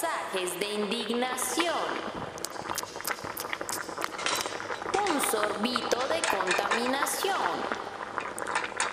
[0.00, 1.74] de indignación.
[4.94, 7.34] Un sorbito de contaminación.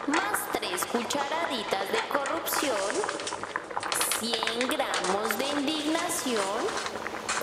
[0.07, 2.91] Más tres cucharaditas de corrupción.
[4.19, 6.57] 100 gramos de indignación.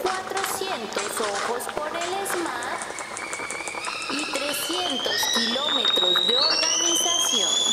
[0.02, 2.80] 400 ojos por el SMAT.
[4.10, 7.71] Y 300 kilómetros de organización.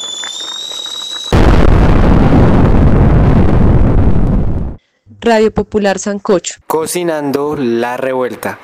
[5.29, 6.56] Radio Popular Sancocho.
[6.65, 8.57] Cocinando la revuelta.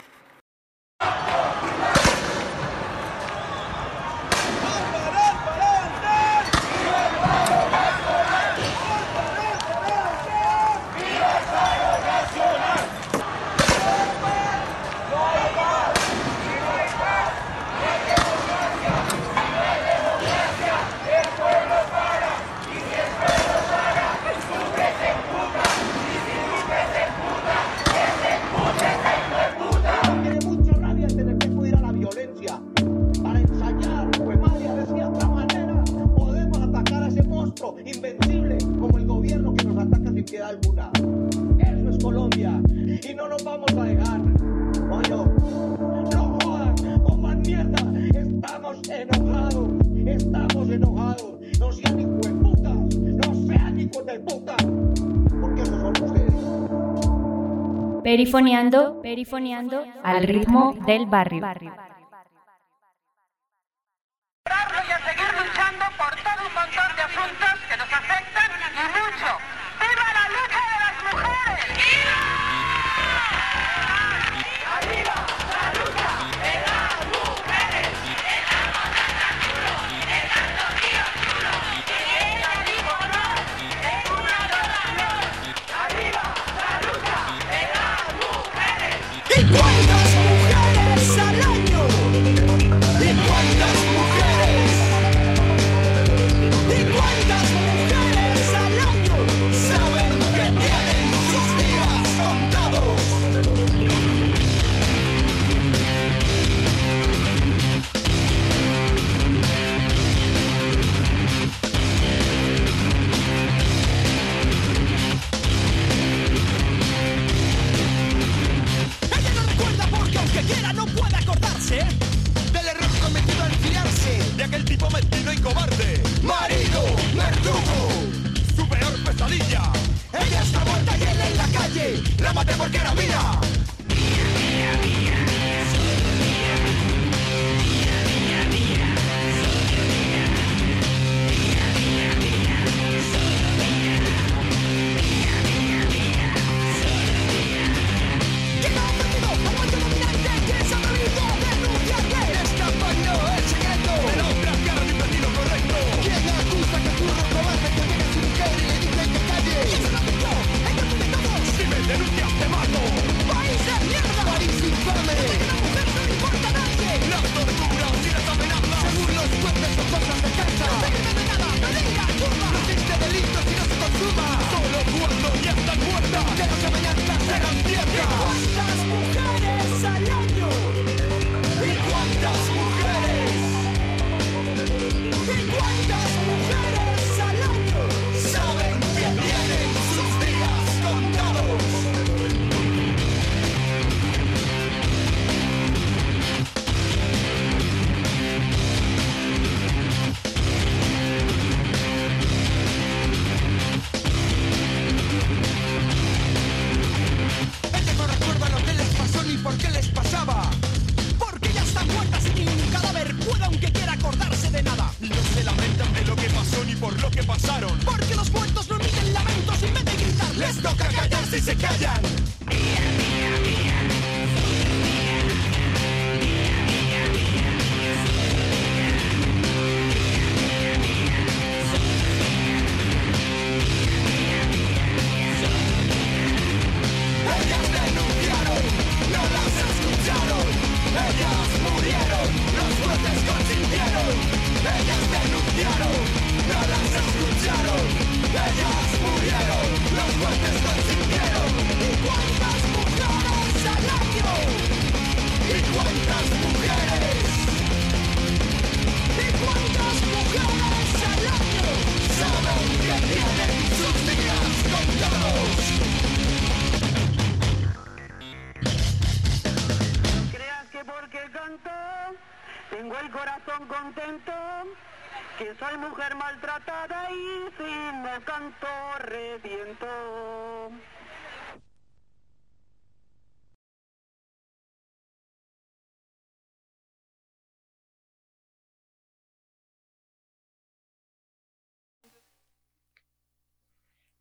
[59.25, 61.41] Grifoneando al ritmo del barrio.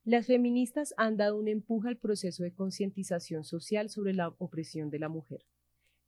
[0.06, 4.98] Las feministas han dado un empuje al proceso de concientización social sobre la opresión de
[4.98, 5.46] la mujer.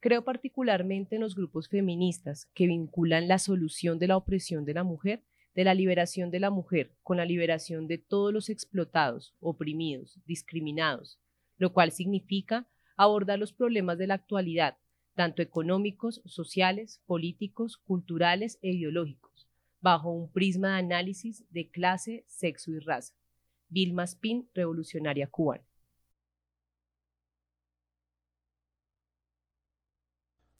[0.00, 4.84] Creo particularmente en los grupos feministas que vinculan la solución de la opresión de la
[4.84, 5.22] mujer,
[5.54, 11.18] de la liberación de la mujer, con la liberación de todos los explotados, oprimidos, discriminados,
[11.56, 12.68] lo cual significa
[12.98, 14.76] abordar los problemas de la actualidad,
[15.14, 19.48] tanto económicos, sociales, políticos, culturales e ideológicos,
[19.80, 23.14] bajo un prisma de análisis de clase, sexo y raza.
[23.68, 25.64] Vilma Spin, revolucionaria cubana.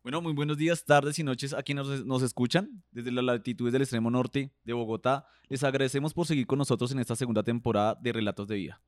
[0.07, 3.83] Bueno, muy buenos días, tardes y noches a quienes nos, escuchan desde las latitudes del
[3.83, 5.27] extremo norte de Bogotá.
[5.49, 8.81] Les agradecemos por seguir con nosotros en esta segunda temporada de Relatos de Vida.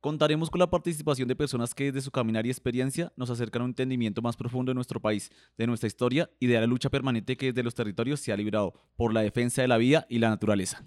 [0.00, 3.64] Contaremos con la participación de personas que desde su caminar y experiencia nos acercan a
[3.64, 7.36] un entendimiento más profundo de nuestro país, de nuestra historia y de la lucha permanente
[7.36, 10.28] que desde los territorios se ha librado por la defensa de la vida y la
[10.28, 10.84] naturaleza.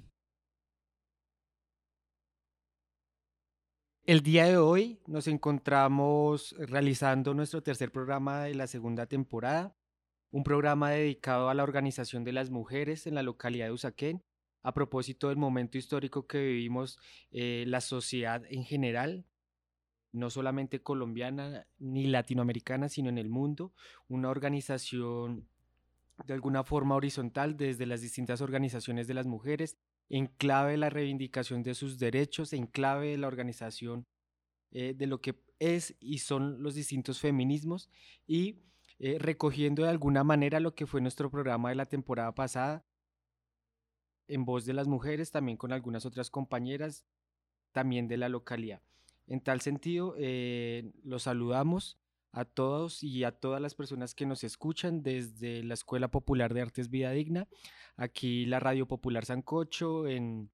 [4.08, 9.76] El día de hoy nos encontramos realizando nuestro tercer programa de la segunda temporada,
[10.32, 14.24] un programa dedicado a la organización de las mujeres en la localidad de Usaquén,
[14.64, 16.98] a propósito del momento histórico que vivimos
[17.32, 19.26] eh, la sociedad en general,
[20.14, 23.74] no solamente colombiana ni latinoamericana, sino en el mundo,
[24.08, 25.50] una organización
[26.26, 29.78] de alguna forma horizontal desde las distintas organizaciones de las mujeres
[30.10, 34.06] en clave de la reivindicación de sus derechos, en clave de la organización
[34.72, 37.90] eh, de lo que es y son los distintos feminismos
[38.26, 38.64] y
[39.00, 42.86] eh, recogiendo de alguna manera lo que fue nuestro programa de la temporada pasada,
[44.28, 47.06] en voz de las mujeres, también con algunas otras compañeras,
[47.72, 48.82] también de la localidad.
[49.28, 51.98] En tal sentido, eh, los saludamos
[52.32, 56.62] a todos y a todas las personas que nos escuchan desde la Escuela Popular de
[56.62, 57.48] Artes Vida Digna,
[57.96, 60.52] aquí la Radio Popular Sancocho, en,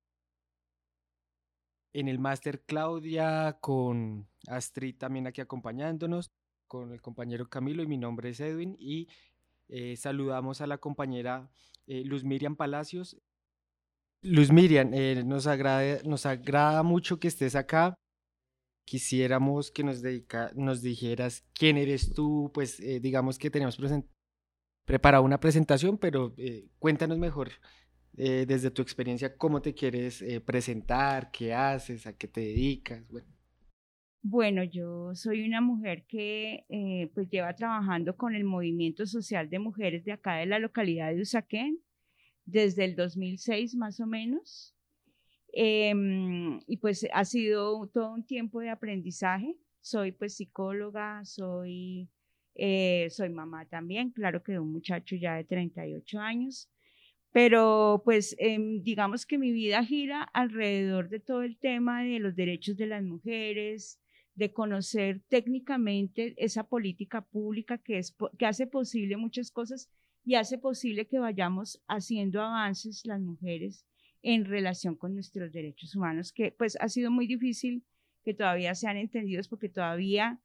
[1.93, 6.31] en el Máster Claudia, con Astrid también aquí acompañándonos,
[6.67, 9.07] con el compañero Camilo y mi nombre es Edwin y
[9.67, 11.49] eh, saludamos a la compañera
[11.87, 13.17] eh, Luz Miriam Palacios.
[14.21, 17.97] Luz Miriam, eh, nos, agrada, nos agrada mucho que estés acá
[18.85, 23.77] quisiéramos que nos, dedica, nos dijeras quién eres tú, pues eh, digamos que tenemos
[24.85, 27.51] preparado una presentación, pero eh, cuéntanos mejor
[28.17, 33.07] eh, desde tu experiencia cómo te quieres presentar, qué haces, a qué te dedicas.
[33.07, 33.27] Bueno.
[34.25, 40.05] Bueno, yo soy una mujer que pues lleva trabajando con el movimiento social de mujeres
[40.05, 41.79] de acá de la localidad de Usaquén
[42.45, 44.72] desde el 2006 más o menos.
[45.55, 49.55] Em, y pues ha sido todo un tiempo de aprendizaje.
[49.81, 52.09] Soy pues psicóloga, soy,
[52.55, 56.69] eh, soy mamá también, claro que de un muchacho ya de 38 años,
[57.31, 62.35] pero pues em, digamos que mi vida gira alrededor de todo el tema de los
[62.35, 63.99] derechos de las mujeres,
[64.35, 69.89] de conocer técnicamente esa política pública que, es, que hace posible muchas cosas
[70.25, 73.85] y hace posible que vayamos haciendo avances las mujeres
[74.23, 77.83] en relación con nuestros derechos humanos, que pues ha sido muy difícil
[78.23, 80.39] que todavía sean entendidos porque todavía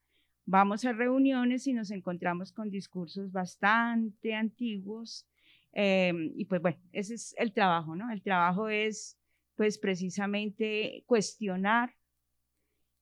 [0.45, 5.27] vamos a reuniones y nos encontramos con discursos bastante antiguos.
[5.73, 8.11] Em, y pues bueno, ese es el trabajo, ¿no?
[8.11, 9.17] El trabajo es
[9.55, 11.95] pues precisamente cuestionar,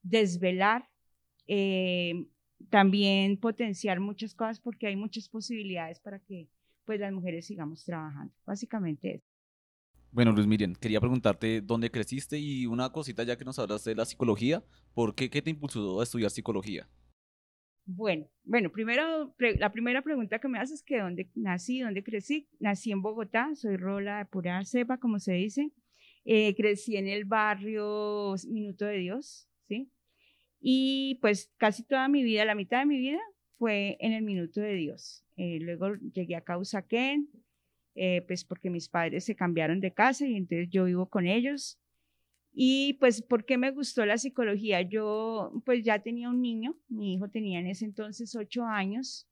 [0.03, 0.89] desvelar,
[1.47, 2.27] em,
[2.71, 6.49] también potenciar muchas cosas porque hay muchas posibilidades para que
[6.85, 8.35] pues las mujeres sigamos trabajando.
[8.45, 9.26] Básicamente eso.
[10.17, 13.97] Bueno, Luis Miriam, quería preguntarte dónde creciste y una cosita ya que nos hablaste de
[13.97, 16.89] la psicología, ¿por qué, qué te impulsó a estudiar psicología?
[17.85, 22.49] Bueno, bueno, primero, la primera pregunta que me haces es que dónde nací, dónde crecí.
[22.61, 25.71] Nací en Bogotá, soy rola de pura cepa, como se dice.
[26.25, 29.93] Eh, crecí en el barrio Minuto de Dios, ¿sí?
[30.61, 33.21] Y pues casi toda mi vida, la mitad de mi vida
[33.59, 35.27] fue en el Minuto de Dios.
[35.37, 37.29] Eh, luego llegué a Causaquén,
[37.97, 41.79] eh, pues porque mis padres se cambiaron de casa y entonces yo vivo con ellos.
[42.53, 44.83] Y pues, ¿por qué me gustó la psicología?
[44.83, 49.27] Yo pues ya tenía un niño, mi hijo tenía en ese entonces ocho años.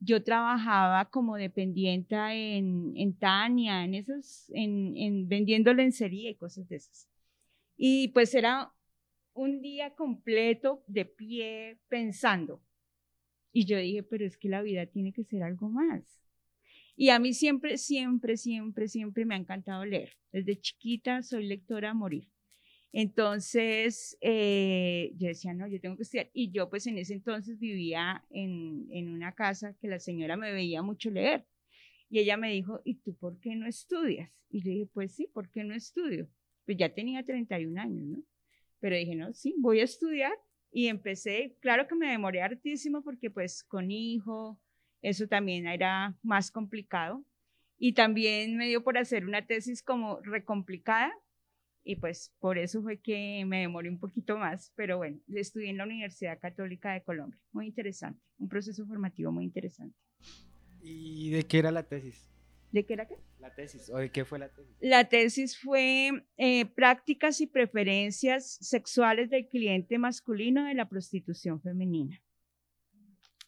[0.00, 6.68] Yo trabajaba como dependiente en, en Tania, en esos, en, en vendiendo lencería y cosas
[6.68, 7.08] de esas.
[7.76, 8.72] Y pues era
[9.34, 12.62] un día completo de pie pensando.
[13.52, 16.23] Y yo dije, pero es que la vida tiene que ser algo más.
[16.96, 20.12] Y a mí siempre, siempre, siempre, siempre me ha encantado leer.
[20.32, 22.28] Desde chiquita soy lectora a morir.
[22.92, 26.30] Entonces, eh, yo decía, no, yo tengo que estudiar.
[26.32, 30.52] Y yo pues en ese entonces vivía en, en una casa que la señora me
[30.52, 31.44] veía mucho leer.
[32.08, 34.30] Y ella me dijo, ¿y tú por qué no estudias?
[34.48, 36.28] Y yo dije, pues sí, ¿por qué no estudio?
[36.64, 38.22] Pues ya tenía 31 años, ¿no?
[38.78, 40.32] Pero dije, no, sí, voy a estudiar.
[40.70, 44.60] Y empecé, claro que me demoré hartísimo porque pues con hijo,
[45.04, 47.24] eso también era más complicado.
[47.76, 51.12] Y también me dio por hacer una tesis como recomplicada,
[51.82, 55.76] y pues por eso fue que me demoré un poquito más, pero bueno, estudié en
[55.76, 59.94] la Universidad Católica de Colombia, muy interesante, un proceso formativo muy interesante.
[60.80, 62.30] ¿Y de qué era la tesis?
[62.72, 63.18] ¿De qué era qué?
[63.38, 64.76] La tesis, ¿o de qué fue la tesis?
[64.80, 72.18] La tesis fue eh, prácticas y preferencias sexuales del cliente masculino de la prostitución femenina.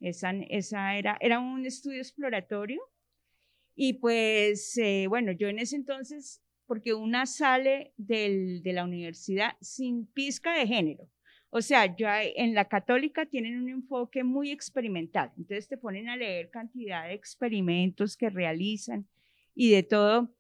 [0.01, 2.81] Esa, esa era, era un estudio exploratorio
[3.75, 9.57] y pues eh, bueno, yo en ese entonces porque una sale del, de la universidad
[9.61, 11.09] sin pizca de género.
[11.51, 15.33] O sea, ya en la católica tienen un enfoque muy experimental.
[15.39, 19.09] Entonces te ponen a leer cantidad de experimentos que realizan
[19.55, 20.35] y de todo.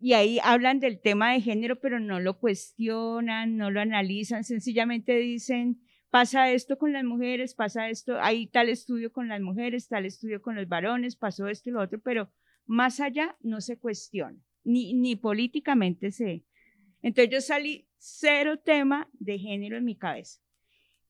[0.00, 5.16] Y ahí hablan del tema de género, pero no lo cuestionan, no lo analizan, sencillamente
[5.16, 10.06] dicen, pasa esto con las mujeres, pasa esto, hay tal estudio con las mujeres, tal
[10.06, 12.30] estudio con los varones, pasó esto y lo otro, pero
[12.66, 16.44] más allá no se cuestiona ni, ni políticamente sé.
[17.02, 20.40] Entonces yo salí cero tema de género en mi cabeza.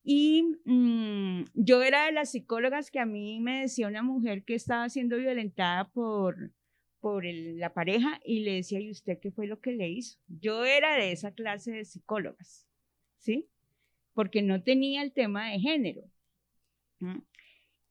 [0.02, 4.54] Y mm, yo era de las psicólogas que a mí me decía una mujer que
[4.54, 6.52] estaba siendo violentada por,
[7.00, 10.18] por la pareja y le decía, ¿y usted qué fue lo que le hizo?
[10.26, 12.66] Yo era de esa clase de psicólogas,
[13.18, 13.48] ¿sí?
[14.18, 16.02] Porque no tenía el tema de género.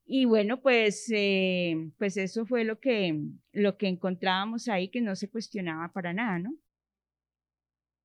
[0.06, 3.18] Y bueno, pues, eh, pues eso fue lo que,
[3.54, 6.54] lo que encontrábamos ahí, que no se cuestionaba para nada, ¿no?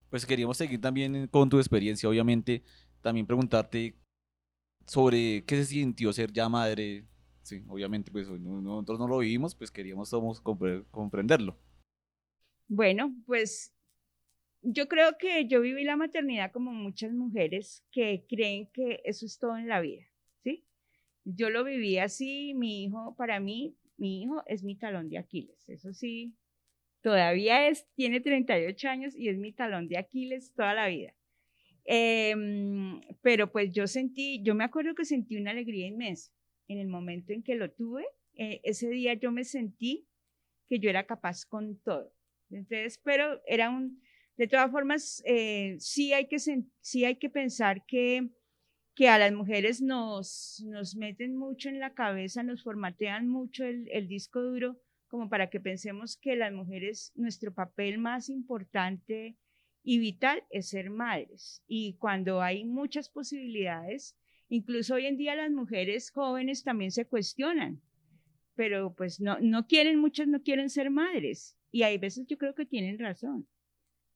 [0.09, 2.63] Pues queríamos seguir también con tu experiencia, obviamente,
[3.01, 3.97] también preguntarte
[4.87, 7.05] sobre qué se sintió ser ya madre.
[7.43, 11.59] Sí, obviamente, pues nosotros no lo vivimos, pues queríamos somos comprenderlo.
[12.69, 13.75] Bueno, pues
[14.63, 19.39] yo creo que yo viví la maternidad como muchas mujeres que creen que eso es
[19.39, 20.07] todo en la vida.
[21.25, 25.69] Yo lo viví así, mi hijo, para mí, mi hijo es mi talón de Aquiles,
[25.69, 26.35] eso sí,
[27.01, 31.15] todavía es, tiene 38 años y es mi talón de Aquiles toda la vida.
[31.85, 36.33] Em, pero pues yo sentí, yo me acuerdo que sentí una alegría inmensa
[36.69, 38.05] en el momento en que lo tuve.
[38.35, 40.09] Eh, ese día yo me sentí
[40.69, 42.13] que yo era capaz con todo.
[42.51, 44.01] Entonces, pero era un,
[44.43, 48.29] de todas formas, eh, sí, hay que, pensar que
[49.09, 50.65] a las mujeres nos,
[50.97, 55.61] meten mucho en la cabeza, nos formatean mucho el, el disco duro, como para que
[55.61, 59.37] pensemos que las mujeres, nuestro papel más importante
[59.85, 61.63] y vital es ser madres.
[61.69, 64.17] Y cuando hay muchas posibilidades,
[64.49, 67.81] incluso hoy en día las mujeres jóvenes también se cuestionan,
[68.57, 71.57] pero pues no, no quieren, muchas no quieren ser madres.
[71.71, 73.47] Y hay veces yo creo que tienen razón,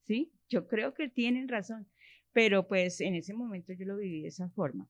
[0.06, 0.32] ¿sí?
[0.48, 1.88] Yo creo que tienen razón
[2.36, 4.86] pero pues en ese momento yo lo viví de esa forma.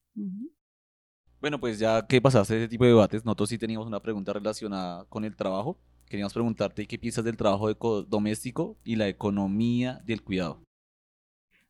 [1.40, 5.04] Bueno, pues ya que pasaste ese tipo de debates, nosotros sí teníamos una pregunta relacionada
[5.04, 5.78] con el trabajo.
[6.06, 10.60] Queríamos preguntarte qué piensas del trabajo doméstico y la economía del cuidado.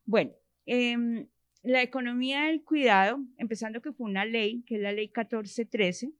[0.03, 0.31] Bueno,
[0.65, 1.27] em,
[1.61, 6.11] la economía del cuidado, empezando que fue una ley, que es la ley 1413,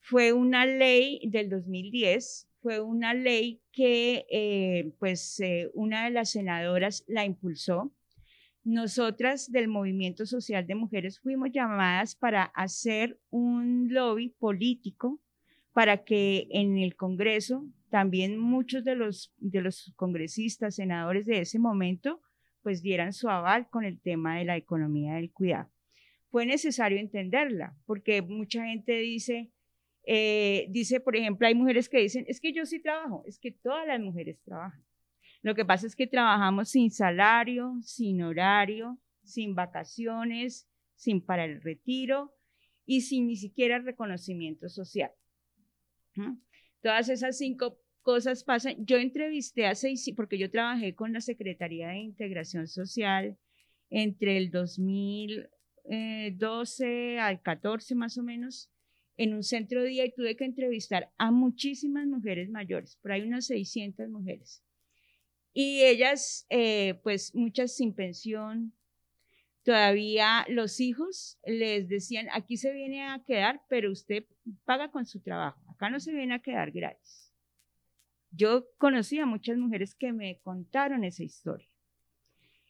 [0.00, 6.30] fue una ley del 2010, fue una ley que eh, pues eh, una de las
[6.30, 7.92] senadoras la impulsó
[8.64, 15.20] nosotras del Movimiento Social de Mujeres fuimos llamadas para hacer un lobby político
[15.72, 21.60] para que en el Congreso también muchos de los, de los congresistas, senadores de ese
[21.60, 22.20] momento,
[22.62, 25.70] pues dieran su aval con el tema de la economía del cuidado.
[26.32, 29.52] Fue necesario entenderla, porque mucha gente dice,
[30.08, 33.50] eh, dice, por ejemplo, hay mujeres que dicen, es que yo sí trabajo, es que
[33.50, 34.84] todas las mujeres trabajan.
[35.42, 41.60] Lo que pasa es que trabajamos sin salario, sin horario, sin vacaciones, sin para el
[41.60, 42.32] retiro
[42.86, 45.10] y sin ni siquiera reconocimiento social.
[46.80, 48.86] Todas esas cinco cosas pasan.
[48.86, 53.36] Yo entrevisté a seis, porque yo trabajé con la Secretaría de Integración Social
[53.90, 58.70] entre el 2012 al 14 más o menos
[59.16, 63.22] en un centro de día y tuve que entrevistar a muchísimas mujeres mayores, por ahí
[63.22, 64.62] unas 600 mujeres.
[65.52, 68.74] Y ellas, eh, pues muchas sin pensión,
[69.62, 74.24] todavía los hijos les decían, aquí se viene a quedar, pero usted
[74.64, 77.32] paga con su trabajo, acá no se viene a quedar gratis.
[78.30, 81.68] Yo conocí a muchas mujeres que me contaron esa historia.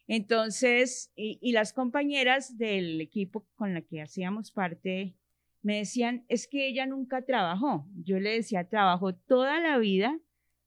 [0.07, 5.17] Entonces, y, y las compañeras del equipo con la que hacíamos parte
[5.61, 7.87] me decían, es que ella nunca trabajó.
[8.03, 10.19] Yo le decía, trabajó toda la vida,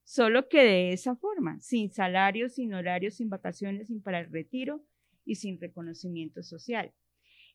[0.05, 4.83] solo que de esa forma, sin salario, sin horario, sin vacaciones, sin para el retiro
[5.25, 6.93] y sin reconocimiento social.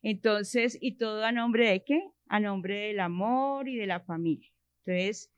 [0.02, 2.00] Entonces, ¿y todo a nombre de qué?
[2.28, 4.50] A nombre del amor y de la familia.
[4.84, 5.32] Entonces,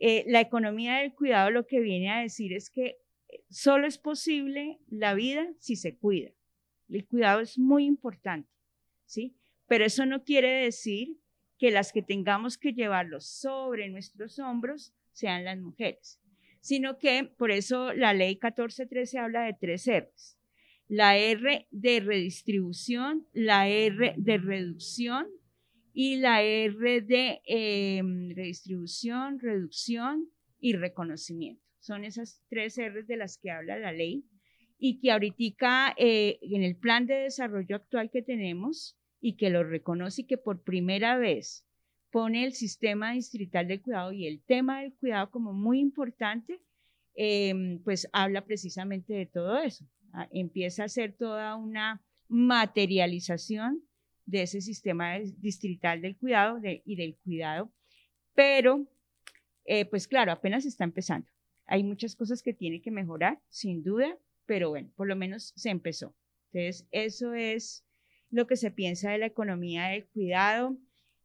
[0.00, 3.98] eh, la economía del cuidado lo que viene a decir es que eh, solo es
[3.98, 6.30] posible la vida si se cuida.
[6.88, 8.50] El cuidado es muy importante,
[9.04, 9.36] ¿sí?
[9.66, 11.18] Pero eso no quiere decir
[11.58, 16.20] que las que tengamos que llevarlo sobre nuestros hombros sean las mujeres,
[16.60, 20.38] sino que por eso la ley 1413 habla de tres R's.
[20.86, 25.26] La R de redistribución, la R de reducción
[25.92, 31.62] y la R de em, redistribución, reducción y reconocimiento.
[31.80, 34.24] Son esas tres R's de las que habla la ley
[34.78, 39.64] y que ahorita eh, en el plan de desarrollo actual que tenemos y que lo
[39.64, 41.66] reconoce y que por primera vez
[42.10, 46.60] pone el sistema distrital del cuidado y el tema del cuidado como muy importante,
[47.14, 49.84] em, pues habla precisamente de todo eso.
[50.12, 53.82] Ah, empieza a ser toda una materialización
[54.24, 57.72] de ese sistema distrital del cuidado y del cuidado,
[58.34, 58.86] pero
[59.64, 61.28] eh, pues claro, apenas está empezando.
[61.66, 65.68] Hay muchas cosas que tiene que mejorar, sin duda, pero bueno, por lo menos se
[65.68, 66.14] empezó.
[66.52, 67.84] Entonces, eso es
[68.30, 70.76] lo que se piensa de la economía del cuidado.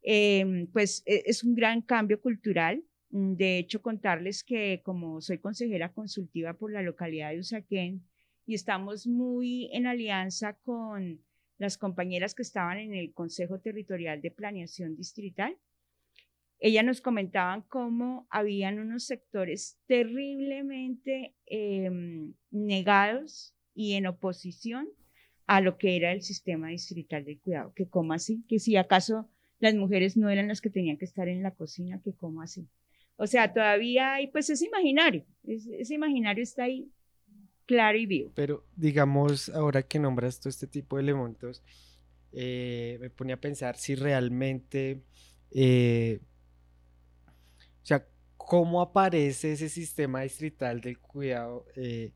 [0.01, 2.83] Em, pues e, es un gran cambio cultural.
[3.11, 8.03] Mm, de hecho, contarles que como soy consejera consultiva por la localidad de Usaquén
[8.45, 11.21] y estamos muy en alianza con
[11.57, 15.57] las compañeras que estaban en el Consejo Territorial de Planeación Distrital,
[16.59, 24.87] ellas nos comentaban cómo habían unos sectores terriblemente em, negados y en oposición
[25.47, 27.73] a lo que era el sistema distrital de cuidado.
[27.73, 29.29] Que cómo así, que si acaso
[29.59, 32.67] las mujeres no eran las que tenían que estar en la cocina, que cómo así.
[33.15, 36.91] O sea, todavía hay, pues ese imaginario, ese imaginario está ahí
[37.65, 38.31] claro y vivo.
[38.35, 41.63] Pero digamos, ahora que nombras todo este tipo de elementos,
[42.31, 45.03] eh, me pone a pensar si realmente,
[45.51, 46.19] eh,
[47.81, 52.11] o sea, cómo aparece ese sistema distrital del cuidado eh,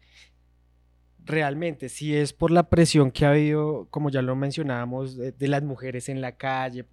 [1.25, 5.63] realmente, si es por la presión que ha habido, como ya lo mencionábamos, de, las
[5.63, 6.86] mujeres en la calle,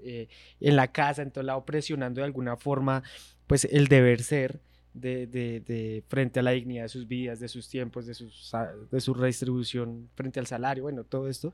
[0.61, 3.03] en la casa, en todo lado, presionando de alguna forma,
[3.47, 4.61] pues el deber ser
[4.95, 8.53] de, frente a la dignidad de sus vidas, de sus tiempos, de, sus,
[8.99, 11.53] su redistribución frente al salario, bueno, todo esto,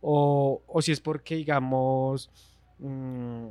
[0.00, 2.30] o, o si es porque, digamos,
[2.78, 3.48] mmm,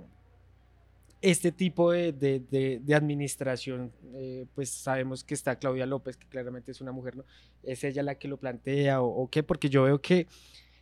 [1.22, 6.82] este tipo de, de administración, eh, pues sabemos que está Claudia López, que claramente es
[6.82, 7.26] una mujer, ¿no?
[7.64, 9.44] ¿Es ella la que lo plantea o, qué?
[9.44, 10.28] Porque yo veo que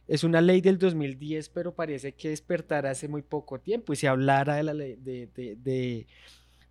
[0.08, 4.08] es una ley del 2010, pero parece que despertará hace muy poco tiempo y se
[4.08, 6.08] hablara de la ley de,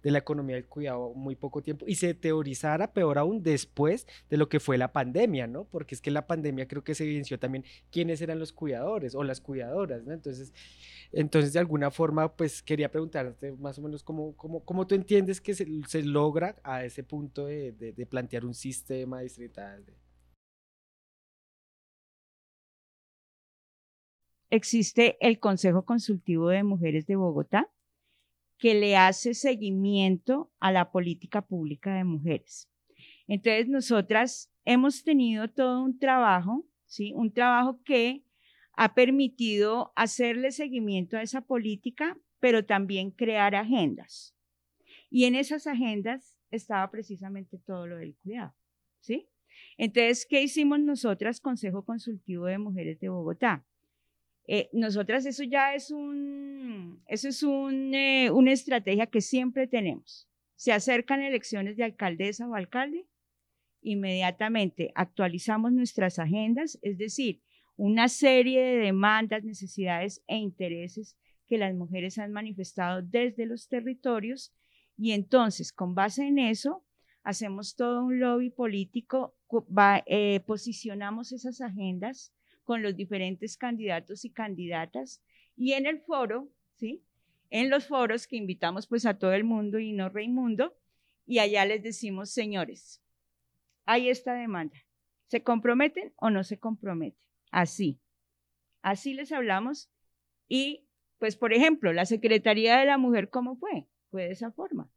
[0.02, 3.42] de, de, de la economía del cuidado muy poco tiempo y se teorizara peor aún
[3.42, 5.64] después de lo que fue la pandemia, ¿no?
[5.64, 9.24] Porque es que la pandemia creo que se evidenció también quiénes eran los cuidadores o
[9.24, 10.12] las cuidadoras, ¿no?
[10.12, 10.52] Entonces,
[11.12, 15.40] entonces de alguna forma, pues quería preguntarte más o menos cómo, cómo, cómo tú entiendes
[15.40, 15.66] que se,
[16.02, 19.84] logra a ese punto de, de, de plantear un sistema distrital.
[24.50, 27.68] Existe el Consejo Consultivo de Mujeres de Bogotá,
[28.58, 32.68] que le hace seguimiento a la política pública de mujeres.
[33.26, 37.12] Entonces, nosotras hemos tenido todo un trabajo, ¿sí?
[37.14, 38.24] Un trabajo que
[38.72, 44.34] ha permitido hacerle seguimiento a esa política, pero también crear agendas.
[45.10, 48.54] Y en esas agendas estaba precisamente todo lo del cuidado,
[49.00, 49.28] ¿sí?
[49.76, 53.66] Entonces, ¿qué hicimos nosotras, Consejo Consultivo de Mujeres de Bogotá?
[54.50, 60.26] Eh, nosotras eso ya es un, eso es eh, una estrategia que siempre tenemos.
[60.56, 63.06] Se acercan elecciones de alcaldesa o alcalde,
[63.82, 67.42] inmediatamente actualizamos nuestras agendas, es decir,
[67.76, 71.14] una serie de demandas, necesidades e intereses
[71.46, 74.54] que las mujeres han manifestado desde los territorios
[74.96, 76.86] y entonces con base en eso
[77.22, 82.32] hacemos todo un lobby político, va, eh, posicionamos esas agendas
[82.68, 85.22] con los diferentes candidatos y candidatas
[85.56, 87.02] y en el foro, ¿sí?
[87.48, 90.76] En los foros que invitamos pues a todo el mundo y no Reimundo
[91.24, 93.02] y allá les decimos, señores,
[93.86, 94.76] hay esta demanda.
[95.28, 97.26] ¿Se comprometen o no se comprometen?
[97.50, 98.02] Así.
[98.82, 99.90] Así les hablamos
[100.46, 103.86] y pues por ejemplo, la Secretaría de la Mujer, ¿cómo fue?
[104.10, 104.90] Fue de esa forma.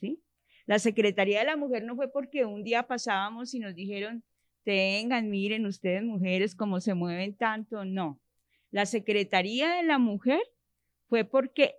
[0.00, 0.22] ¿Sí?
[0.64, 4.24] La Secretaría de la Mujer no fue porque un día pasábamos y nos dijeron,
[4.68, 8.20] tengan, miren ustedes mujeres cómo se mueven tanto, no.
[8.70, 10.42] La Secretaría de la Mujer
[11.08, 11.76] fue porque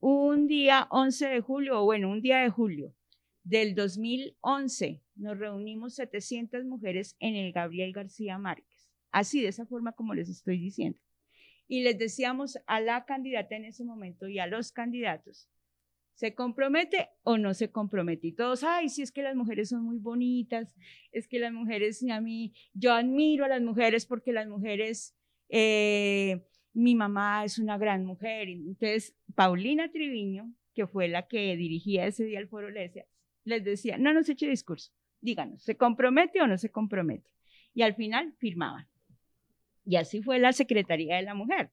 [0.00, 2.92] un día 11 de julio, o bueno, un día de julio
[3.44, 8.90] del 2011, nos reunimos 700 mujeres en el Gabriel García Márquez.
[9.12, 10.98] Así, de esa forma como les estoy diciendo.
[11.68, 15.48] Y les decíamos a la candidata en ese momento y a los candidatos,
[16.20, 18.26] ¿se compromete o no se compromete?
[18.26, 20.76] Y todos, ay, sí, es que las mujeres son muy bonitas,
[21.12, 25.16] es que las mujeres, a mí, yo admiro a las mujeres porque las mujeres
[25.48, 28.50] eh, mi mamá es una gran mujer.
[28.50, 33.06] Entonces, Paulina Triviño, que fue la que dirigía ese día el foro, les decía,
[33.44, 37.30] les decía, no nos eche discurso, díganos, ¿se compromete o no se compromete?
[37.72, 38.86] Y al final firmaban.
[39.86, 41.70] Y así fue la Secretaría de la Mujer.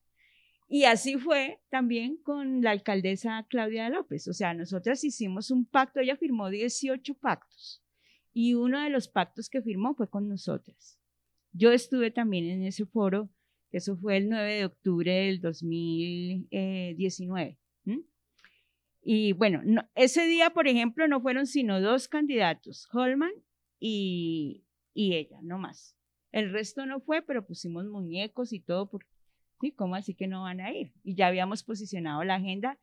[0.67, 4.27] Y así fue también con la alcaldesa Claudia López.
[4.27, 7.83] O sea, nosotras hicimos un pacto, ella firmó 18 pactos
[8.33, 10.99] y uno de los pactos que firmó fue con nosotras.
[11.53, 13.29] Yo estuve también en ese foro
[13.71, 17.57] eso fue el 9 de octubre del 2019.
[19.09, 19.61] Y bueno,
[19.95, 23.31] ese día, por ejemplo, no fueron sino dos candidatos, Holman
[23.79, 25.95] y, y ella, no más.
[26.33, 28.89] El resto no fue, pero pusimos muñecos y todo,
[29.61, 29.71] ¿sí?
[29.71, 30.93] ¿Cómo así que no van a ir?
[31.03, 32.77] Y ya habíamos posicionado la agenda,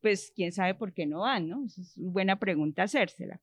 [0.00, 1.64] pues quién sabe por qué no van, ¿no?
[1.64, 3.40] es una buena pregunta hacérsela.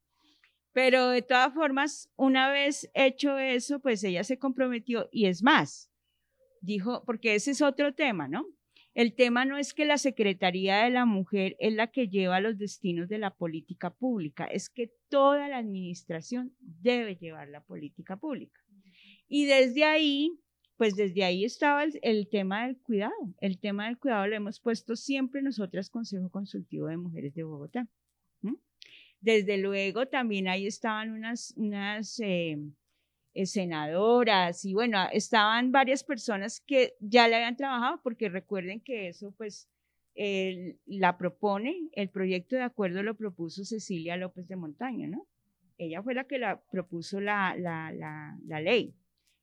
[0.71, 5.91] Pero de todas formas, una vez hecho eso, pues ella se comprometió y es más,
[6.61, 8.45] dijo, porque ese es otro tema, ¿no?
[8.93, 12.57] El tema no es que la Secretaría de la Mujer es la que lleva los
[12.57, 18.59] destinos de la política pública, es que toda la administración debe llevar la política pública.
[19.27, 20.39] Y desde ahí,
[20.79, 23.13] pues desde ahí estaba el, tema del cuidado.
[23.41, 27.85] El tema del cuidado lo hemos puesto siempre nosotras, Consejo Consultivo de Mujeres de Bogotá.
[29.19, 31.53] Desde luego, también ahí estaban unas,
[32.21, 32.57] eh,
[33.33, 39.09] eh, senadoras y bueno, estaban varias personas que ya le habían trabajado porque recuerden que
[39.09, 39.67] eso pues
[40.85, 45.27] la propone, el proyecto de acuerdo lo propuso Cecilia López de Montaña, ¿no?
[45.77, 47.53] Ella fue la que la propuso la,
[48.61, 48.95] ley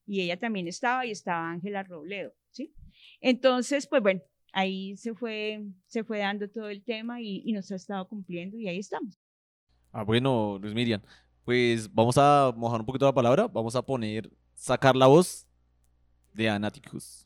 [0.07, 2.73] y ella también estaba y estaba Ángela Robledo, ¿sí?
[3.21, 4.21] Entonces, pues bueno,
[4.53, 8.69] ahí se fue, se fue dando todo el tema y, nos ha estado cumpliendo y
[8.69, 9.19] ahí estamos.
[9.92, 11.03] Ah, bueno, Luis Miriam,
[11.45, 13.49] pues vamos a mojar un poquito la palabra.
[13.49, 15.47] Vamos a poner sacar la voz
[16.33, 17.25] de Anaticus.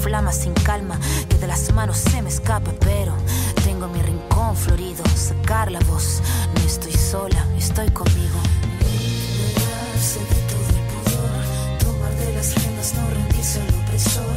[0.00, 3.14] flama sin calma, que de las manos se me escapa, pero
[3.64, 6.22] tengo mi rincón florido, sacar la voz,
[6.54, 8.40] no estoy sola, estoy conmigo.
[8.80, 14.36] Liberarse de todo el pudor, tomar de las riendas, no rendirse al opresor,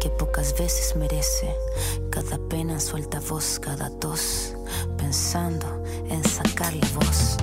[0.00, 1.54] que pocas veces merece.
[2.10, 4.54] Cada pena suelta voz, cada tos,
[4.96, 7.36] pensando en sacar la voz.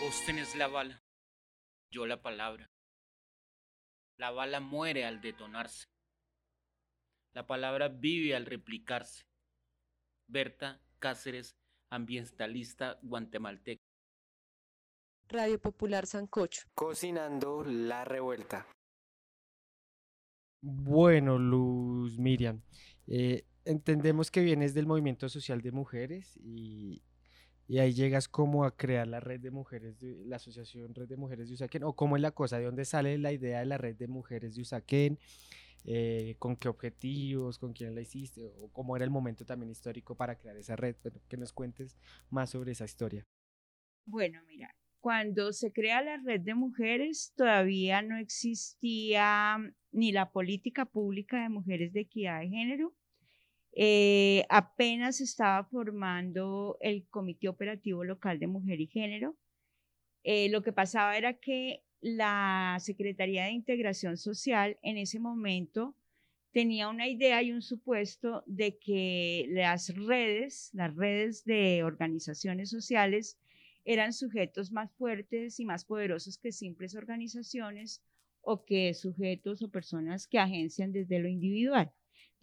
[0.00, 1.02] Vos tenés la bala,
[1.90, 2.71] yo la palabra.
[4.22, 5.88] La bala muere al detonarse.
[7.34, 9.24] La palabra vive al replicarse.
[10.28, 11.56] Berta Cáceres,
[11.90, 13.82] ambientalista guatemalteca.
[15.26, 16.62] Radio Popular Sancocho.
[16.72, 18.64] Cocinando la revuelta.
[20.60, 22.62] Bueno, Luz Miriam,
[23.08, 27.02] eh, entendemos que vienes del movimiento social de mujeres y,
[27.72, 31.16] y ahí llegas como a crear la red de mujeres, de, la asociación Red de
[31.16, 33.78] Mujeres de Usaquén, o cómo es la cosa, de dónde sale la idea de la
[33.78, 35.18] red de mujeres de Usaquén,
[35.86, 40.14] eh, con qué objetivos, con quién la hiciste, o cómo era el momento también histórico
[40.14, 41.96] para crear esa red, Bueno, que nos cuentes
[42.28, 43.24] más sobre esa historia.
[44.04, 49.56] Bueno, mira, cuando se crea la red de mujeres todavía no existía
[49.92, 52.92] ni la política pública de mujeres de equidad de género.
[53.74, 59.36] Eh, apenas estaba formando el Comité Operativo Local de Mujer y Género.
[60.24, 65.96] Eh, lo que pasaba era que la Secretaría de Integración Social en ese momento
[66.52, 73.38] tenía una idea y un supuesto de que las redes, las redes de organizaciones sociales,
[73.84, 78.02] eran sujetos más fuertes y más poderosos que simples organizaciones
[78.42, 81.92] o que sujetos o personas que agencian desde lo individual.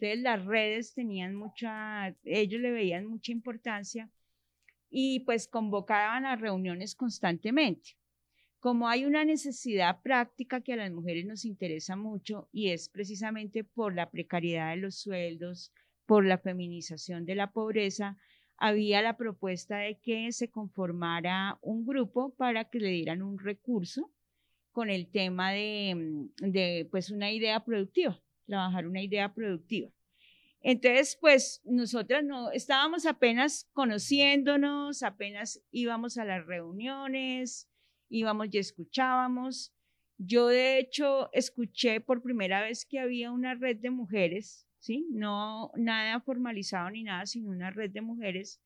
[0.00, 4.10] Entonces las redes tenían mucha, ellos le veían mucha importancia
[4.88, 7.98] y pues convocaban a reuniones constantemente.
[8.60, 13.62] Como hay una necesidad práctica que a las mujeres nos interesa mucho y es precisamente
[13.62, 15.70] por la precariedad de los sueldos,
[16.06, 18.16] por la feminización de la pobreza,
[18.56, 24.10] había la propuesta de que se conformara un grupo para que le dieran un recurso
[24.72, 28.18] con el tema de, de pues una idea productiva,
[28.50, 29.90] trabajar una idea productiva.
[30.60, 37.70] Entonces, pues nosotras no estábamos apenas conociéndonos, apenas íbamos a las reuniones,
[38.10, 39.72] íbamos y escuchábamos.
[40.18, 45.06] Yo de hecho escuché por primera vez que había una red de mujeres, ¿sí?
[45.10, 48.60] No nada formalizado ni nada, sino una red de mujeres.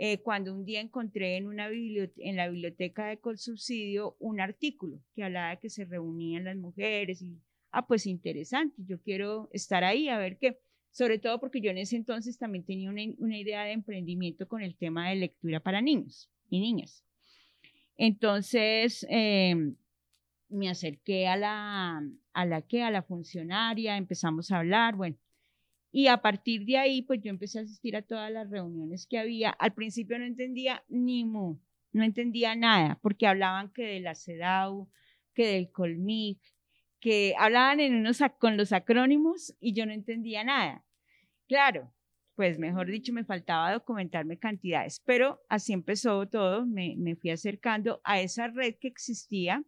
[0.00, 5.24] eh, cuando un día encontré en, una en la biblioteca de Colsubsidio un artículo que
[5.24, 10.08] hablaba de que se reunían las mujeres y, ah, pues interesante, yo quiero estar ahí
[10.08, 10.58] a ver qué
[10.90, 14.74] sobre todo porque yo en ese entonces también tenía una, idea de emprendimiento con el
[14.74, 17.04] tema de lectura para niños y niñas.
[17.96, 19.54] Entonces, eh,
[20.48, 22.02] me acerqué a la,
[22.32, 25.16] a la que, a la funcionaria, empezamos a hablar, bueno,
[25.90, 29.18] y a partir de ahí, pues yo empecé a asistir a todas las reuniones que
[29.18, 29.50] había.
[29.50, 31.58] Al principio no entendía ni mu,
[31.92, 34.88] no entendía nada, porque hablaban que de la CEDAW,
[35.32, 36.40] que del COLMIC,
[37.00, 40.84] que hablaban en unos, con los acrónimos y yo no entendía nada.
[41.46, 41.92] Claro,
[42.34, 48.00] pues mejor dicho, me faltaba documentarme cantidades, pero así empezó todo, me, me fui acercando
[48.04, 49.64] a esa red que existía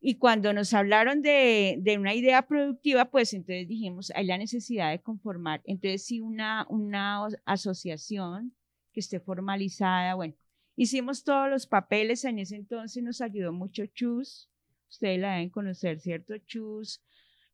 [0.00, 4.90] y cuando nos hablaron de, de, una idea productiva, pues entonces dijimos, hay la necesidad
[4.90, 8.54] de conformar, entonces sí, una, una asociación
[8.92, 10.34] que esté formalizada, bueno,
[10.76, 14.50] hicimos todos los papeles, en ese entonces nos ayudó mucho Chus,
[14.88, 16.36] ustedes la deben conocer, ¿cierto?
[16.38, 17.02] Chus,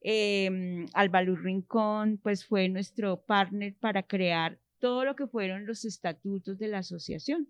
[0.02, 6.58] eh, Albaluz Rincón, pues fue nuestro partner para crear todo lo que fueron los estatutos
[6.58, 7.48] de la asociación.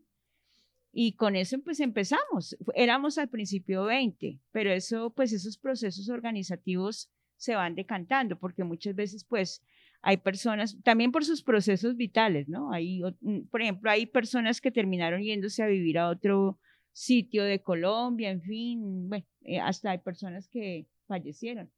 [0.93, 2.57] Y con eso pues empezamos.
[2.75, 8.95] Éramos al principio 20, pero eso pues esos procesos organizativos se van decantando porque muchas
[8.95, 9.63] veces pues
[10.03, 12.73] hay personas, también por sus procesos vitales, ¿no?
[12.73, 16.59] Hay, mm, por ejemplo, hay personas que terminaron yéndose a vivir a otro
[16.93, 21.71] sitio de Colombia, en fin, bueno, eh, hasta hay personas que fallecieron,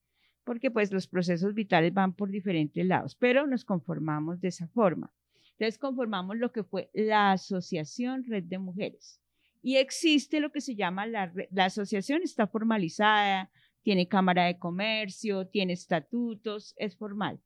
[0.44, 5.12] porque pues los procesos vitales van por diferentes lados, pero nos conformamos de esa forma.
[5.53, 9.20] Entonces conformamos lo que fue la Asociación Red de Mujeres.
[9.62, 13.51] Y existe lo que se llama la, la asociación, está formalizada,
[13.83, 17.40] tiene Cámara de Comercio, tiene estatutos, es formal.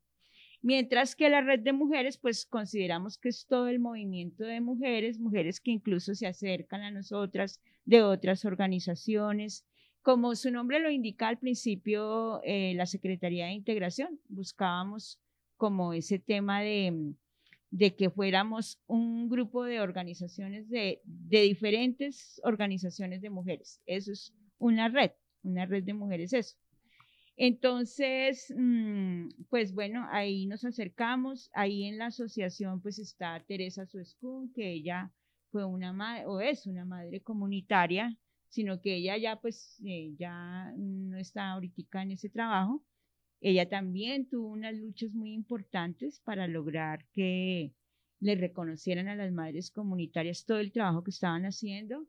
[0.67, 5.21] Mientras que la red de mujeres, pues consideramos que es todo el movimiento de mujeres,
[5.21, 9.65] mujeres que incluso se acercan a nosotras de otras organizaciones.
[10.03, 15.21] Como su nombre lo indica al principio, eh, la Secretaría de Integración, buscábamos
[15.57, 17.15] como ese tema de,
[17.71, 23.81] de que fuéramos un grupo de organizaciones de, de diferentes organizaciones de mujeres.
[23.87, 25.13] Eso es una red,
[25.45, 26.57] una red de mujeres, eso.
[27.37, 34.53] Entonces, mm, pues bueno, ahí nos acercamos, ahí en la asociación pues está Teresa Suescun,
[34.53, 35.13] que ella
[35.51, 38.17] fue una madre, o es una madre comunitaria,
[38.49, 42.83] sino que ella ya pues eh, ya no está ahorita en ese trabajo.
[43.41, 47.75] Ella también tuvo unas luchas muy importantes para lograr que
[48.21, 52.07] le reconocieran a las madres comunitarias todo el trabajo que estaban haciendo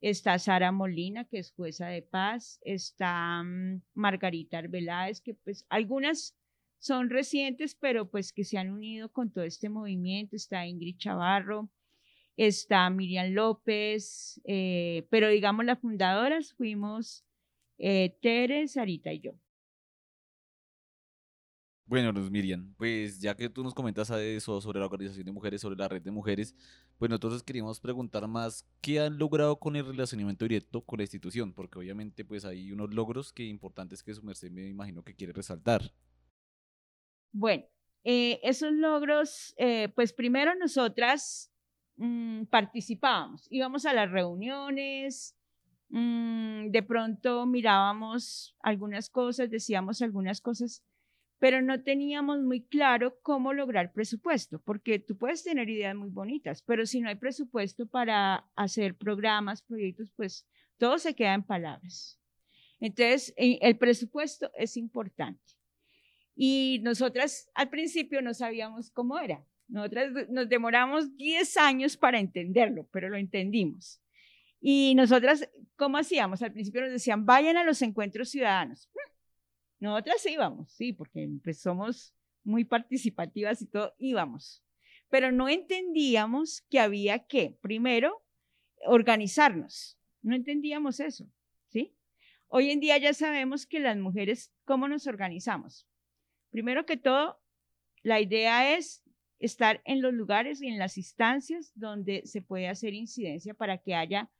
[0.00, 6.36] está Sara Molina, que es jueza de paz, está mm, Margarita Arbeláez, que pues algunas
[6.78, 11.70] son recientes, pero pues que se han unido con todo este movimiento, está Ingrid Chavarro,
[12.36, 17.24] está Miriam López, eh, pero digamos las fundadoras fuimos
[17.78, 19.32] eh, Tere, Sarita y yo.
[21.88, 25.62] Bueno, Luz Miriam, pues ya que tú nos comentas eso sobre la organización de mujeres,
[25.62, 26.54] sobre la red de mujeres,
[26.98, 31.54] pues nosotros queríamos preguntar más qué han logrado con el relacionamiento directo con la institución,
[31.54, 35.32] porque obviamente pues hay unos logros que importantes que su merced me imagino que quiere
[35.32, 35.80] resaltar.
[37.32, 37.64] Bueno,
[38.04, 41.50] eh, esos logros, eh, pues primero nosotras
[41.96, 45.34] mmm, participábamos, íbamos a las reuniones,
[45.88, 50.84] mmm, de pronto mirábamos algunas cosas, decíamos algunas cosas
[51.38, 56.62] pero no teníamos muy claro cómo lograr presupuesto, porque tú puedes tener ideas muy bonitas,
[56.62, 60.46] pero si no hay presupuesto para hacer programas, proyectos, pues
[60.78, 62.18] todo se queda en palabras.
[62.80, 65.40] Entonces, eh, el presupuesto es importante.
[66.34, 69.44] Y nosotras al principio no sabíamos cómo era.
[69.68, 74.00] Nosotras nos demoramos 10 años para entenderlo, pero lo entendimos.
[74.60, 76.42] Y nosotras, ¿cómo hacíamos?
[76.42, 78.88] Al principio nos decían, vayan a los encuentros ciudadanos.
[79.80, 82.12] Nosotras íbamos, sí, porque pues somos
[82.42, 84.64] muy participativas y todo, íbamos.
[85.08, 88.22] Pero no entendíamos que había que, primero,
[88.86, 89.98] organizarnos.
[90.22, 91.30] No entendíamos eso,
[91.68, 91.94] ¿sí?
[92.48, 95.86] Hoy en día ya sabemos que las mujeres, ¿cómo nos organizamos?
[96.50, 97.40] Primero que todo,
[98.02, 99.04] la idea es
[99.38, 103.94] estar en los lugares y en las instancias donde se puede hacer incidencia para que
[103.94, 104.30] haya,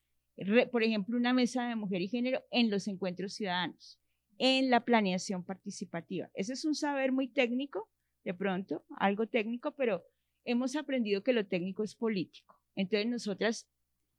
[0.72, 4.00] por ejemplo, una mesa de mujer y género en los encuentros ciudadanos
[4.38, 6.30] en la planeación participativa.
[6.34, 7.88] Ese es un saber muy técnico,
[8.24, 10.04] de pronto, algo técnico, pero
[10.44, 12.58] hemos aprendido que lo técnico es político.
[12.74, 13.68] Entonces nosotras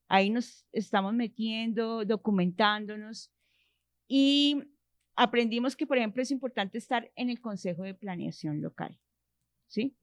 [0.08, 3.32] ahí nos estamos metiendo, documentándonos
[4.08, 4.58] y
[5.16, 9.00] aprendimos que, por ejemplo, es importante estar en el Consejo de Planeación Local,
[9.68, 9.96] ¿sí?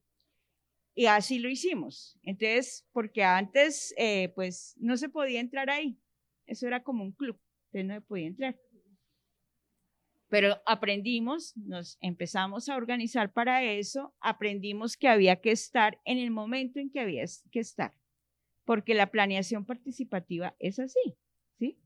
[0.94, 2.18] Y así lo hicimos.
[2.22, 5.98] Entonces, porque antes, eh, pues, no se podía entrar ahí.
[6.46, 8.56] Eso era como un club, entonces no se podía entrar.
[10.28, 16.30] Pero aprendimos, nos empezamos a organizar para eso, aprendimos que había que estar en el
[16.30, 17.94] momento en que había que estar,
[18.64, 21.16] porque la planeación participativa es así,
[21.58, 21.78] ¿sí?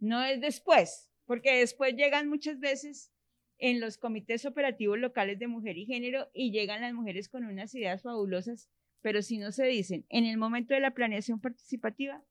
[0.00, 3.12] No es después, porque después llegan muchas veces
[3.58, 7.74] en los comités operativos locales de mujer y género y llegan las mujeres con unas
[7.74, 8.68] ideas fabulosas,
[9.00, 12.22] pero si no se dicen en el momento de la planeación participativa,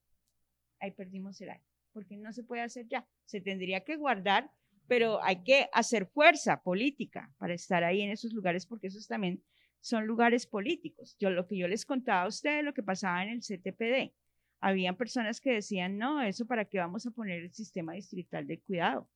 [0.79, 4.51] ahí perdimos el año, porque no se puede hacer ya, se tendría que guardar
[4.87, 9.43] pero hay que hacer fuerza política para estar ahí en esos lugares porque esos también
[9.81, 11.15] son lugares políticos.
[11.19, 14.13] Yo lo que yo les contaba a ustedes, lo que pasaba en el CTPD.
[14.59, 18.59] Habían personas que decían, no, eso para qué vamos a poner el sistema distrital de
[18.61, 19.07] cuidado.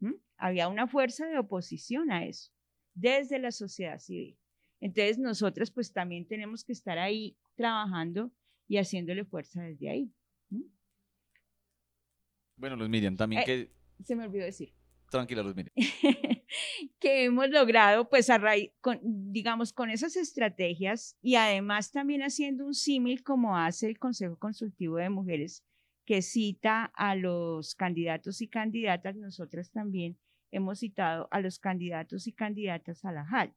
[0.00, 0.14] ¿Mm?
[0.36, 2.50] Había una fuerza de oposición a eso,
[2.94, 4.36] desde la sociedad civil.
[4.80, 8.32] Entonces, nosotras pues también tenemos que estar ahí trabajando
[8.66, 10.12] y haciéndole fuerza desde ahí.
[10.48, 10.62] ¿Mm?
[12.56, 13.70] Bueno, Luz Miriam, también Eh, que...
[14.02, 14.72] Se me olvidó decir.
[15.10, 15.74] Tranquila, Luz Miriam.
[16.98, 18.70] que hemos logrado, pues a raíz,
[19.02, 24.96] digamos, con esas estrategias y además también haciendo un símil como hace el Consejo Consultivo
[24.96, 25.64] de Mujeres,
[26.04, 30.18] que cita a los candidatos y candidatas, nosotras también
[30.50, 33.54] hemos citado a los candidatos y candidatas a la JAL.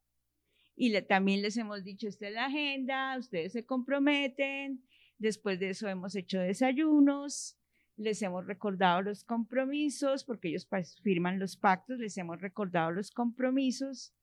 [0.76, 4.84] Y le- también les hemos dicho, esta es la agenda, ustedes se comprometen,
[5.18, 7.58] después de eso hemos hecho desayunos,
[7.98, 13.12] les hemos recordado los compromisos, porque ellos pues, firman los pactos, les hemos recordado los
[13.12, 14.14] compromisos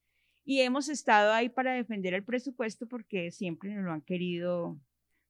[0.44, 4.80] y hemos estado ahí para defender el presupuesto porque siempre nos lo han querido,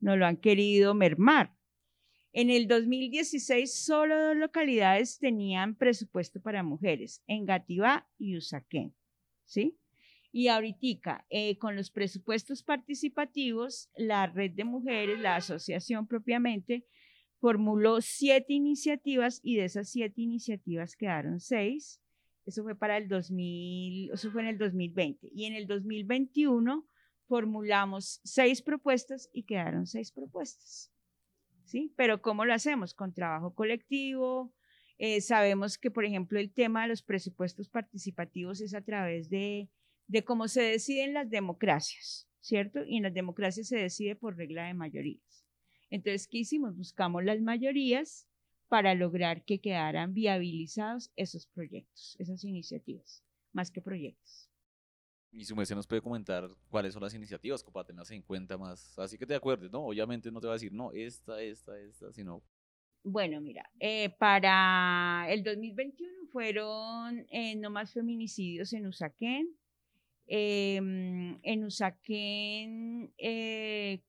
[0.00, 1.54] nos lo han querido mermar.
[2.32, 8.94] En el 2016 solo dos localidades tenían presupuesto para mujeres, Engativá y Usaquén,
[9.44, 9.76] ¿sí?
[10.32, 16.86] Y ahorita, eh, con los presupuestos participativos, la red de mujeres, la asociación propiamente,
[17.40, 22.00] formuló siete iniciativas y de esas siete iniciativas quedaron seis.
[22.44, 25.28] Eso fue para el 2000, eso fue en el 2020.
[25.32, 26.86] Y en el 2021
[27.26, 30.92] formulamos seis propuestas y quedaron seis propuestas.
[31.64, 31.92] ¿Sí?
[31.96, 32.94] Pero ¿cómo lo hacemos?
[32.94, 34.52] Con trabajo colectivo.
[34.98, 39.70] Eh, sabemos que, por ejemplo, el tema de los presupuestos participativos es a través de,
[40.08, 42.84] de cómo se deciden las democracias, ¿cierto?
[42.84, 45.46] Y en las democracias se decide por regla de mayorías.
[45.90, 46.76] Entonces, ¿qué hicimos?
[46.76, 48.26] Buscamos las mayorías
[48.68, 54.48] para lograr que quedaran viabilizados esos proyectos, esas iniciativas, más que proyectos.
[55.32, 58.98] Y su merced nos puede comentar cuáles son las iniciativas para tenerlas en cuenta más.
[58.98, 59.84] Así que te acuerdes, ¿no?
[59.84, 62.42] Obviamente no te va a decir, no, esta, esta, esta, sino
[63.02, 69.48] Bueno, mira, eh, para el 2021 fueron eh, no más feminicidios en Usaquén.
[70.26, 74.00] Em, en Usaquén eh,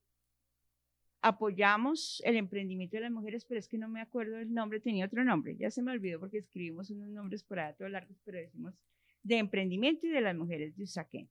[1.22, 5.06] apoyamos el emprendimiento de las mujeres, pero es que no me acuerdo del nombre, tenía
[5.06, 8.38] otro nombre, ya se me olvidó porque escribimos unos nombres por ahí todos largos, pero
[8.38, 8.74] decimos
[9.22, 11.30] de emprendimiento y de las mujeres de Usaquén.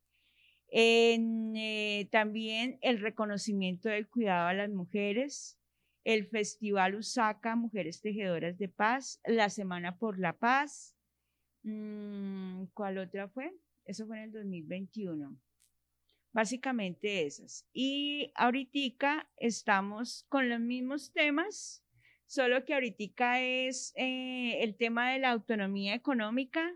[0.73, 5.59] Eh, también el reconocimiento del cuidado a las mujeres,
[6.05, 10.95] el Festival Usaca Mujeres Tejedoras de Paz, la Semana por la Paz.
[11.63, 13.53] Mm, ¿Cuál otra fue?
[13.83, 15.37] Eso fue en el 2021.
[16.33, 17.67] Básicamente esas.
[17.73, 21.83] Y ahorita estamos con los mismos temas,
[22.25, 26.75] solo que ahorita es eh, el tema de la autonomía económica.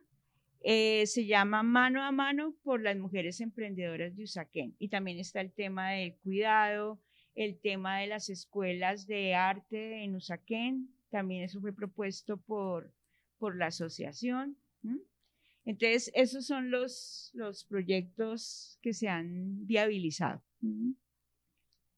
[0.67, 4.75] eh, se llama Mano a Mano por las Mujeres Emprendedoras de Usaquén.
[4.79, 6.99] Y también está el tema del cuidado,
[7.35, 12.91] el tema de las escuelas de arte en Usaquén, también eso fue propuesto por,
[13.37, 14.57] por la asociación.
[14.83, 14.99] ¿m?
[15.65, 20.43] Entonces, esos son los, los proyectos que se han viabilizado.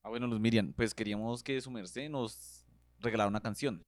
[0.03, 2.65] Ah, bueno, Luz Miriam, pues queríamos que su merced nos
[2.99, 3.83] regalara una canción.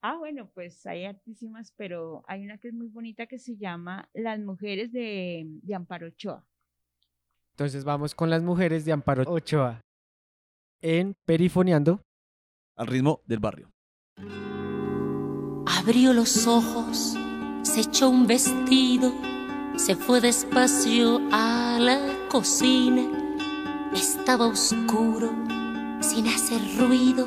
[0.00, 4.08] Ah, bueno, pues hay artísimas, pero hay una que es muy bonita que se llama
[4.14, 6.46] Las Mujeres de, de Amparo Ochoa.
[7.50, 9.80] Entonces vamos con las mujeres de Amparo Ochoa
[10.80, 12.02] en Perifoneando.
[12.76, 13.70] Al ritmo del barrio.
[15.66, 17.16] Abrió los ojos,
[17.66, 19.12] se echó un vestido,
[19.74, 21.98] se fue despacio a la
[22.30, 23.02] cocina.
[23.92, 25.32] Estaba oscuro,
[26.00, 27.26] sin hacer ruido.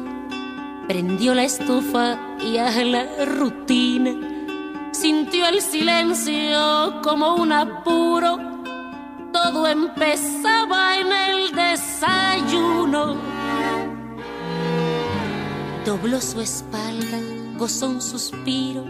[0.87, 4.11] Prendió la estufa y a la rutina.
[4.91, 8.39] Sintió el silencio como un apuro.
[9.33, 13.17] Todo empezaba en el desayuno.
[15.85, 17.19] Dobló su espalda,
[17.57, 18.85] gozó un suspiro,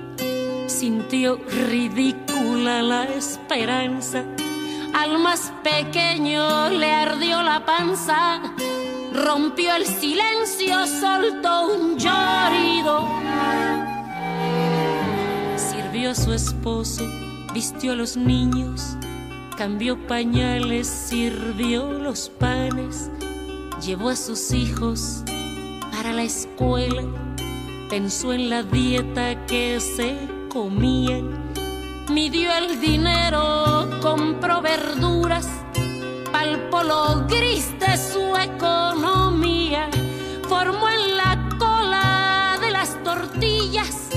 [0.69, 1.39] sintió
[1.69, 4.23] ridícula la esperanza.
[4.93, 8.41] Al más pequeño le ardió la panza,
[9.13, 13.07] rompió el silencio, soltó un llorido.
[15.57, 17.03] Sirvió a su esposo,
[17.53, 18.95] vistió a los niños,
[19.57, 23.09] cambió pañales, sirvió los panes,
[23.81, 25.23] llevó a sus hijos
[25.91, 27.03] para la escuela,
[27.89, 31.53] pensó en la dieta que se comían,
[32.09, 35.47] midió el dinero, compró verduras,
[36.31, 39.87] palpó lo gris de su economía,
[40.47, 44.09] formó en la cola de las tortillas,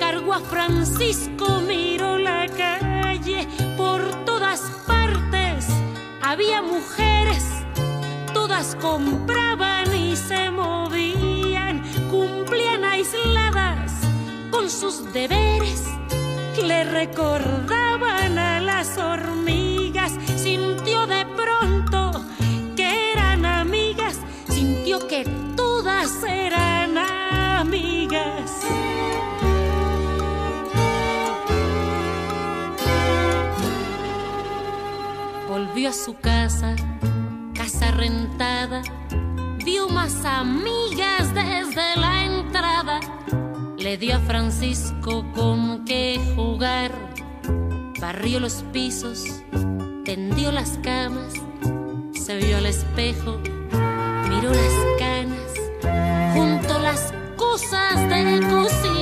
[0.00, 3.46] cargó a Francisco, miró la calle.
[3.76, 5.66] Por todas partes.
[6.22, 7.44] Había mujeres,
[8.34, 13.87] todas compraban y se movían, cumplían aisladas
[14.70, 15.84] sus deberes,
[16.62, 22.24] le recordaban a las hormigas, sintió de pronto
[22.76, 25.24] que eran amigas, sintió que
[25.56, 28.60] todas eran amigas.
[35.48, 36.76] Volvió a su casa,
[37.54, 38.82] casa rentada,
[39.64, 42.17] vio más amigas desde la
[43.88, 46.92] le dio a Francisco con qué jugar,
[47.98, 49.24] barrió los pisos,
[50.04, 51.32] tendió las camas,
[52.12, 53.38] se vio al espejo,
[54.28, 58.97] miró las canas, juntó las cosas de cocinar,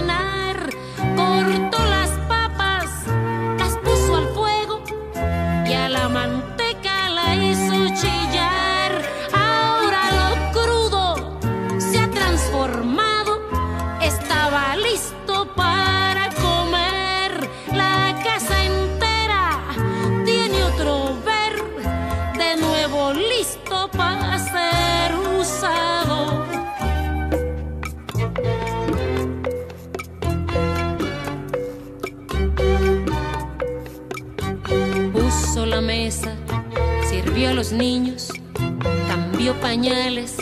[37.67, 38.29] los niños,
[39.09, 40.37] cambió pañales,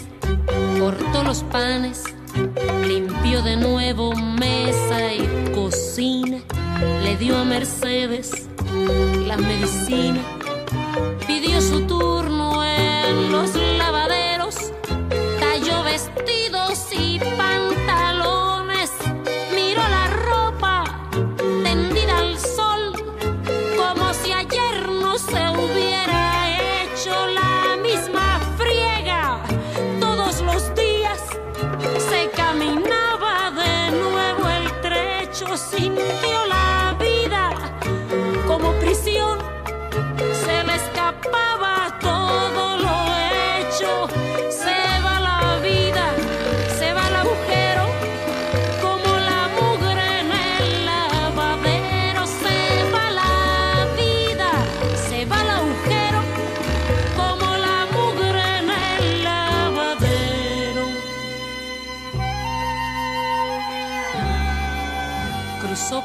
[0.79, 2.05] cortó los panes,
[2.87, 6.43] limpió de nuevo mesa y cocina,
[7.03, 8.47] le dio a Mercedes
[9.27, 10.21] la medicina,
[11.27, 13.54] pidió su turno en los
[35.35, 36.44] patrocinio.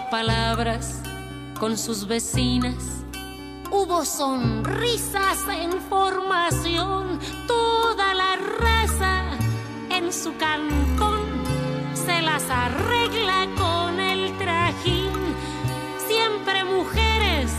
[0.10, 1.02] Palabras
[1.60, 3.04] con sus vecinas.
[3.72, 9.24] Hubo sonrisas en formación, toda la raza
[9.90, 11.28] en su cantón
[11.94, 15.12] se las arregla con el trajín.
[16.08, 17.52] Siempre mujeres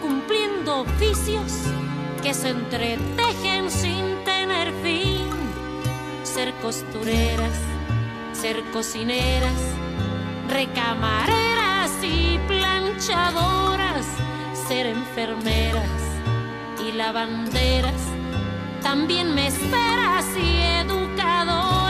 [0.00, 1.52] cumpliendo oficios
[2.22, 5.28] que se entretejen sin tener fin.
[6.24, 7.58] Ser costureras,
[8.32, 9.60] ser cocineras,
[10.48, 11.51] recamareras
[12.02, 14.06] y planchadoras,
[14.66, 15.90] ser enfermeras
[16.84, 18.02] y lavanderas,
[18.82, 21.81] también meseras y educadoras,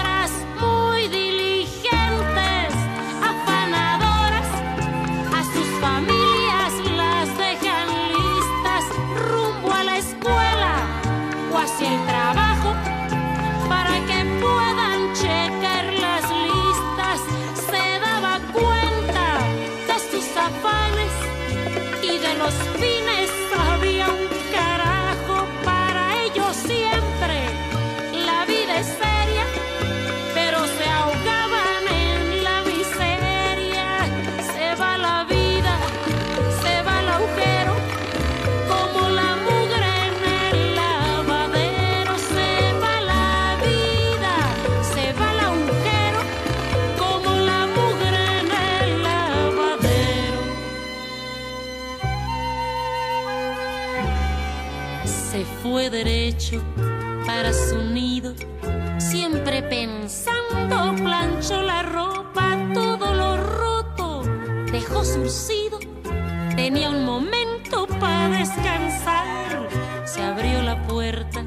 [68.54, 69.68] descansar,
[70.04, 71.44] se abrió la puerta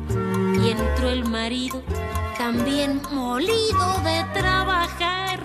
[0.62, 1.84] y entró el marido,
[2.38, 5.40] también molido de trabajar,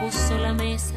[0.00, 0.94] puso la mesa,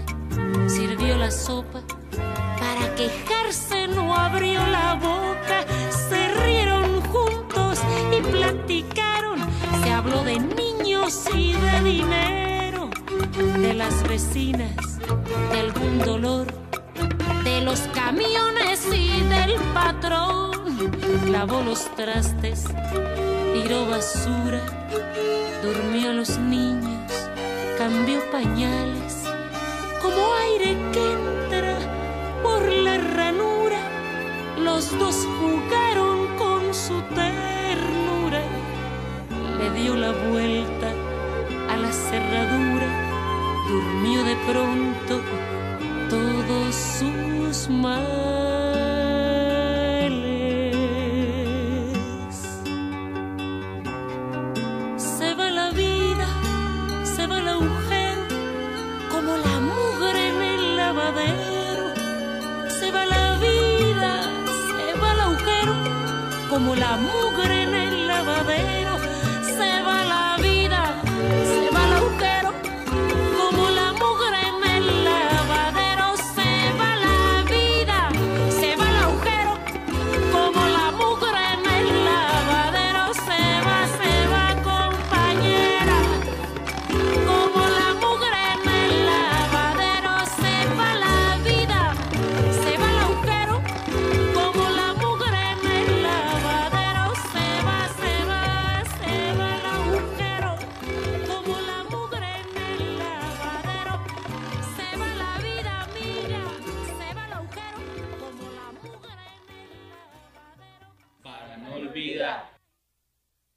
[0.67, 1.81] sirvió la sopa,
[2.11, 5.65] para quejarse no abrió la boca,
[6.09, 7.79] se rieron juntos
[8.17, 9.39] y platicaron,
[9.83, 12.89] se habló de niños y de dinero,
[13.59, 14.99] de las vecinas,
[15.51, 16.64] de algún dolor,
[17.45, 20.51] de los camiones y del patrón,
[21.31, 22.65] lavó los trastes,
[23.53, 24.61] tiró basura,
[25.61, 27.11] durmió a los niños,
[27.77, 29.25] cambió pañales,
[30.01, 31.77] como aire que entra
[32.41, 33.79] por la ranura.
[34.57, 38.41] Los dos jugaron con su ternura,
[39.59, 40.89] le dio la vuelta
[41.69, 42.89] a la cerradura,
[43.69, 45.21] durmió de pronto
[46.09, 47.03] todos
[47.55, 47.71] Se
[55.35, 56.27] va la vida,
[57.03, 58.23] se va el agujero,
[59.09, 61.93] como la mugre en el lavadero.
[62.77, 64.21] Se va la vida,
[64.67, 65.73] se va el agujero,
[66.49, 67.64] como la mugre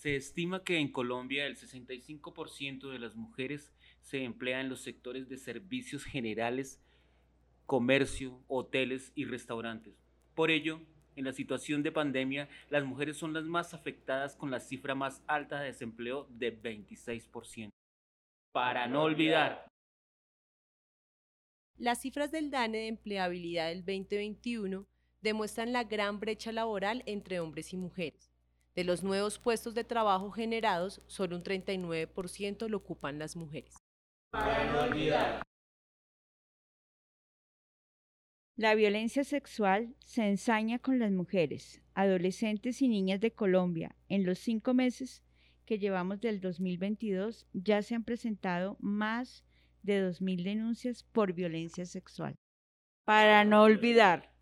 [0.08, 5.28] Se estima que en Colombia el 65% de las mujeres se emplea en los sectores
[5.28, 6.80] de servicios generales,
[7.66, 10.02] comercio, hoteles y restaurantes.
[10.34, 10.80] Por ello,
[11.14, 15.22] en la situación de pandemia, las mujeres son las más afectadas con la cifra más
[15.26, 17.68] alta de desempleo de 26%.
[18.50, 19.66] Para no olvidar.
[21.76, 24.86] Las cifras del DANE de empleabilidad del 2021
[25.20, 28.37] demuestran la gran brecha laboral entre hombres y mujeres.
[28.78, 33.74] De los nuevos puestos de trabajo generados, solo un 39% lo ocupan las mujeres.
[34.30, 35.42] Para no olvidar.
[38.54, 43.96] La violencia sexual se ensaña con las mujeres, adolescentes y niñas de Colombia.
[44.08, 45.24] En los cinco meses
[45.64, 49.44] que llevamos del 2022 ya se han presentado más
[49.82, 52.36] de 2.000 denuncias por violencia sexual.
[53.04, 54.37] Para no olvidar.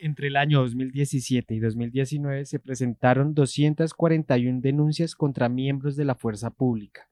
[0.00, 6.50] Entre el año 2017 y 2019 se presentaron 241 denuncias contra miembros de la fuerza
[6.50, 7.10] pública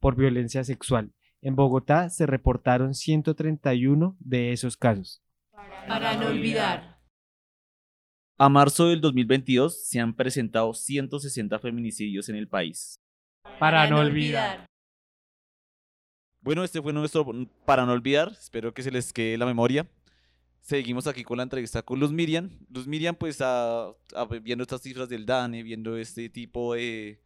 [0.00, 1.14] por violencia sexual.
[1.40, 5.22] En Bogotá se reportaron 131 de esos casos.
[5.88, 6.98] Para no olvidar.
[8.36, 13.00] A marzo del 2022 se han presentado 160 feminicidios en el país.
[13.58, 14.66] Para no olvidar.
[16.42, 17.26] Bueno, este fue nuestro
[17.64, 18.28] para no olvidar.
[18.32, 19.88] Espero que se les quede la memoria.
[20.66, 22.50] Seguimos aquí con la entrevista con Luz Miriam.
[22.68, 23.94] Luz Miriam, pues, a-
[24.42, 27.22] viendo estas cifras del DANE, viendo este tipo de,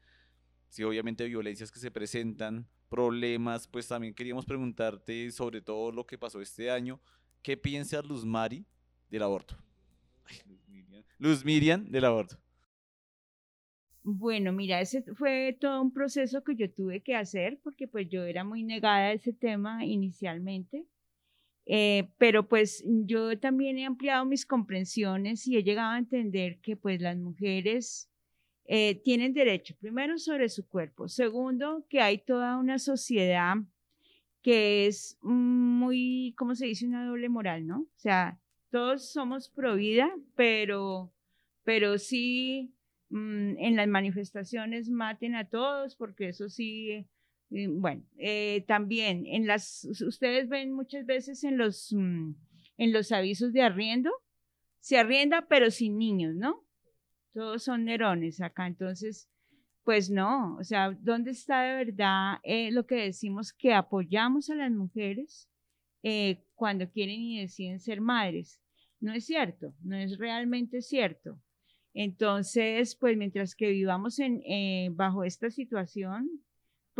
[0.68, 6.18] sí, obviamente, violencias que se presentan, problemas, pues también queríamos preguntarte sobre todo lo que
[6.18, 7.00] pasó este año.
[7.40, 8.66] ¿Qué piensa Luz Mari
[9.08, 9.56] del aborto?
[11.16, 12.36] Luz Miriam del aborto.
[14.02, 18.22] Bueno, mira, ese fue todo un proceso que yo tuve que hacer porque pues yo
[18.24, 20.84] era muy negada a ese tema inicialmente.
[21.72, 26.74] Eh, pero pues yo también he ampliado mis comprensiones y he llegado a entender que
[26.74, 28.10] pues las mujeres
[28.64, 33.54] eh, tienen derecho, primero sobre su cuerpo, segundo que hay toda una sociedad
[34.42, 36.88] que es muy, ¿cómo se dice?
[36.88, 37.82] Una doble moral, ¿no?
[37.82, 38.40] O sea,
[38.70, 41.12] todos somos pro vida, pero,
[41.62, 42.74] pero sí
[43.10, 47.06] mm, en las manifestaciones maten a todos, porque eso sí,
[47.50, 52.32] bueno, eh, también en las, ustedes ven muchas veces en los, mm,
[52.78, 54.10] en los avisos de arriendo,
[54.78, 56.64] se arrienda pero sin niños, ¿no?
[57.34, 59.28] Todos son nerones acá, entonces,
[59.84, 64.54] pues no, o sea, ¿dónde está de verdad eh, lo que decimos que apoyamos a
[64.54, 65.48] las mujeres
[66.02, 68.60] eh, cuando quieren y deciden ser madres?
[69.00, 71.40] No es cierto, no es realmente cierto.
[71.94, 76.28] Entonces, pues mientras que vivamos en, eh, bajo esta situación,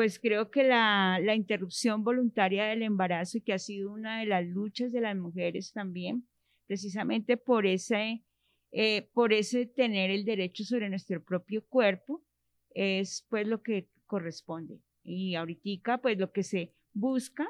[0.01, 4.47] pues creo que la, la interrupción voluntaria del embarazo, que ha sido una de las
[4.47, 6.27] luchas de las mujeres también,
[6.67, 8.25] precisamente por ese,
[8.73, 12.25] eh, por ese tener el derecho sobre nuestro propio cuerpo,
[12.71, 14.81] es pues lo que corresponde.
[15.03, 17.47] Y ahorita pues lo que se busca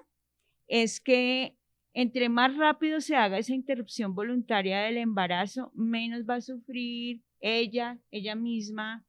[0.67, 1.57] es que
[1.93, 8.01] entre más rápido se haga esa interrupción voluntaria del embarazo, menos va a sufrir ella,
[8.11, 9.07] ella misma,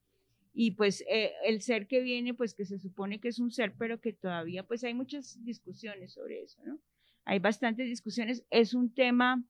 [0.54, 3.74] y pues eh, el ser que viene, pues que se supone que es un ser,
[3.78, 6.80] pero que todavía, pues hay muchas discusiones sobre eso, ¿no?
[7.26, 9.44] Hay bastantes discusiones, es un tema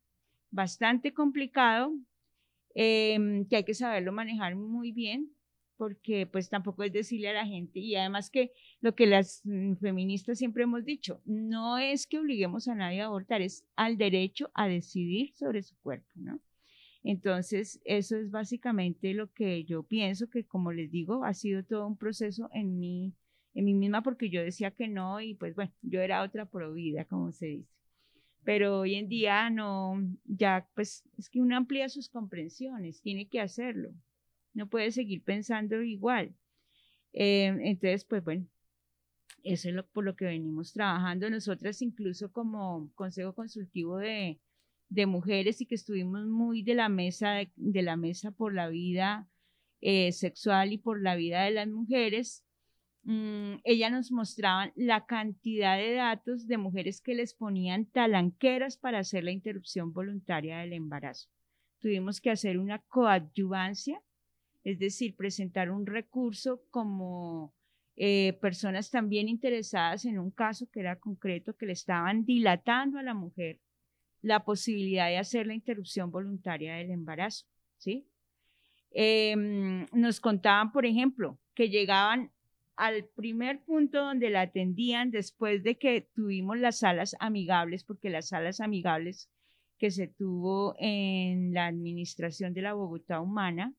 [0.51, 1.93] bastante complicado,
[2.75, 5.31] em, que hay que saberlo manejar muy bien,
[5.77, 9.75] porque pues tampoco es decirle a la gente, y además que lo que las mm,
[9.77, 14.51] feministas siempre hemos dicho, no es que obliguemos a nadie a abortar, es al derecho
[14.53, 16.39] a decidir sobre su cuerpo, ¿no?
[17.03, 21.87] Entonces, eso es básicamente lo que yo pienso que, como les digo, ha sido todo
[21.87, 23.13] un proceso en mí,
[23.53, 27.05] en mí misma, porque yo decía que no, y pues bueno, yo era otra provida,
[27.05, 27.73] como se dice.
[28.43, 33.39] Pero hoy en día no, ya pues es que uno amplía sus comprensiones, tiene que
[33.41, 33.91] hacerlo,
[34.53, 36.35] no puede seguir pensando igual.
[37.13, 38.47] Eh, entonces, pues bueno,
[39.43, 44.39] eso es lo, por lo que venimos trabajando nosotras, incluso como Consejo Consultivo de,
[44.91, 49.27] de Mujeres y que estuvimos muy de la mesa, de, la mesa por la vida
[49.79, 52.45] eh, sexual y por la vida de las mujeres.
[53.03, 58.99] Mm, ella nos mostraban la cantidad de datos de mujeres que les ponían talanqueras para
[58.99, 61.27] hacer la interrupción voluntaria del embarazo.
[61.79, 63.99] Tuvimos que hacer una coadyuvancia
[64.63, 67.53] es decir, presentar un recurso como
[67.95, 73.03] eh, personas también interesadas en un caso que era concreto, que le estaban dilatando a
[73.03, 73.59] la mujer
[74.21, 77.45] la posibilidad de hacer la interrupción voluntaria del embarazo,
[77.77, 78.07] ¿sí?
[78.91, 82.31] Em, nos contaban, por ejemplo, que llegaban
[82.75, 88.29] al primer punto donde la atendían después de que tuvimos las salas amigables, porque las
[88.29, 89.29] salas amigables
[89.77, 93.73] que se tuvo en la administración de la Bogotá Humana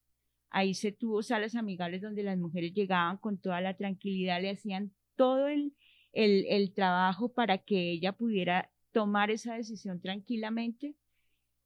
[0.52, 4.92] Ahí se tuvo salas amigables donde las mujeres llegaban con toda la tranquilidad, le hacían
[5.16, 5.74] todo el,
[6.12, 10.94] el, trabajo para que ella pudiera tomar esa decisión tranquilamente.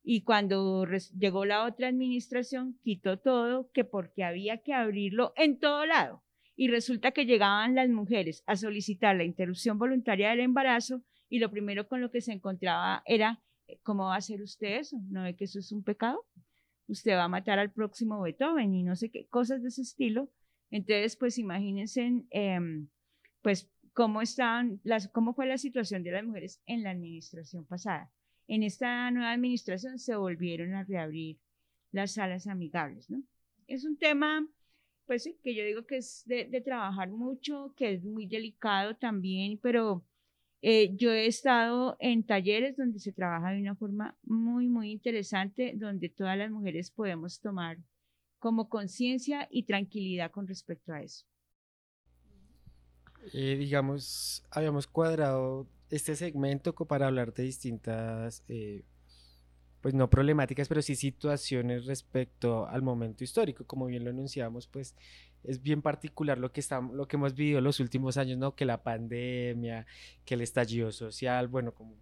[0.02, 0.86] Y cuando
[1.18, 6.22] llegó la otra administración, quitó todo, que porque había que abrirlo en todo lado.
[6.54, 11.50] Y resulta que llegaban las mujeres a solicitar la interrupción voluntaria del embarazo y lo
[11.50, 13.42] primero con lo que se encontraba era,
[13.82, 14.96] ¿cómo va a hacer usted eso?
[15.10, 16.24] ¿No ve que eso es un pecado?
[16.88, 20.30] usted va a matar al próximo Beethoven y no sé qué, cosas de ese estilo.
[20.70, 22.88] Entonces, pues imagínense, em,
[23.42, 28.12] pues, cómo, estaban las, cómo fue la situación de las mujeres en la administración pasada.
[28.46, 31.38] En esta nueva administración se volvieron a reabrir
[31.92, 33.22] las salas amigables, ¿no?
[33.66, 34.46] Es un tema,
[35.06, 39.58] pues, que yo digo que es de, de trabajar mucho, que es muy delicado también,
[39.62, 40.04] pero
[40.60, 45.72] eh, yo he estado en talleres donde se trabaja de una forma muy, muy interesante,
[45.74, 47.78] donde todas las mujeres podemos tomar
[48.38, 51.24] como conciencia y tranquilidad con respecto a eso.
[53.32, 58.82] Eh, digamos, habíamos cuadrado este segmento para hablar de distintas, eh,
[59.80, 63.64] pues no problemáticas, pero sí situaciones respecto al momento histórico.
[63.66, 64.94] Como bien lo anunciamos, pues
[65.44, 68.54] es bien particular lo que, estamos, lo que hemos vivido los últimos años, ¿no?
[68.54, 69.86] Que la pandemia,
[70.24, 71.94] que el estallido social, bueno, como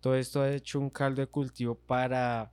[0.00, 2.52] todo esto ha hecho un caldo de cultivo para,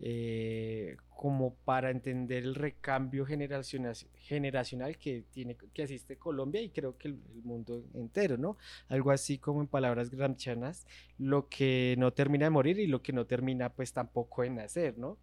[0.00, 3.96] eh, como para entender el recambio generacional,
[4.98, 8.58] que, tiene, que asiste Colombia y creo que el, mundo entero, ¿no?
[8.88, 10.86] Algo así como en palabras gramscianas,
[11.18, 14.98] lo que no termina de morir y lo que no termina pues tampoco de nacer,
[14.98, 15.16] ¿no?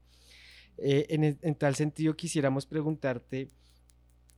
[0.77, 3.49] Eh, en, en tal sentido quisiéramos preguntarte,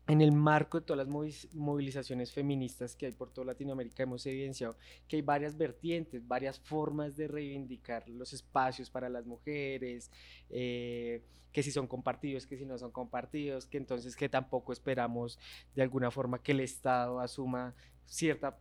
[0.08, 4.78] en el marco de todas las movilizaciones feministas que hay por toda Latinoamérica, hemos evidenciado
[5.08, 10.12] que hay varias vertientes, varias formas de reivindicar los espacios para las mujeres,
[10.49, 15.39] eh, que si son compartidos, que si no son compartidos, que entonces que tampoco esperamos
[15.74, 17.74] de alguna forma que el Estado asuma
[18.06, 18.60] cierta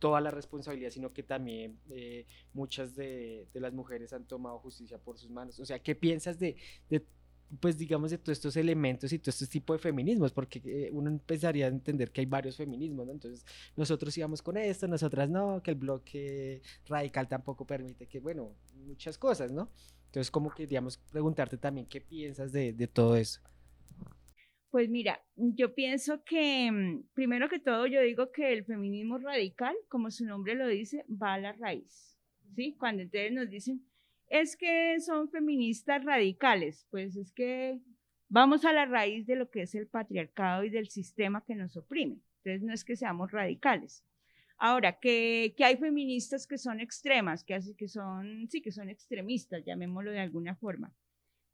[0.00, 5.16] toda la responsabilidad, sino que también eh, muchas de, las mujeres han tomado justicia por
[5.16, 5.60] sus manos.
[5.60, 6.56] O sea, ¿qué piensas de,
[6.90, 7.04] de
[7.60, 11.10] pues digamos, de todos estos elementos y todo este tipo de feminismos, porque eh, uno
[11.10, 13.12] empezaría a entender que hay varios feminismos, ¿no?
[13.12, 13.44] Entonces,
[13.76, 19.18] nosotros íbamos con esto, nosotras no, que el bloque radical tampoco permite que, bueno, muchas
[19.18, 19.70] cosas, ¿no?
[20.06, 23.40] Entonces, como queríamos preguntarte también qué piensas de, de todo eso.
[24.70, 29.74] Pues mira, yo pienso que, mm, primero que todo, yo digo que el feminismo radical,
[29.88, 32.18] como su nombre lo dice, va a la raíz,
[32.54, 32.74] ¿sí?
[32.78, 33.84] Cuando ustedes nos dicen,
[34.32, 37.82] es que son feministas radicales, pues es que
[38.30, 41.76] vamos a la raíz de lo que es el patriarcado y del sistema que nos
[41.76, 42.22] oprime.
[42.38, 44.02] Entonces no es que seamos radicales.
[44.56, 48.88] Ahora, que, que hay feministas que son extremas, que, así, que son, sí, que son
[48.88, 50.94] extremistas, llamémoslo de alguna forma.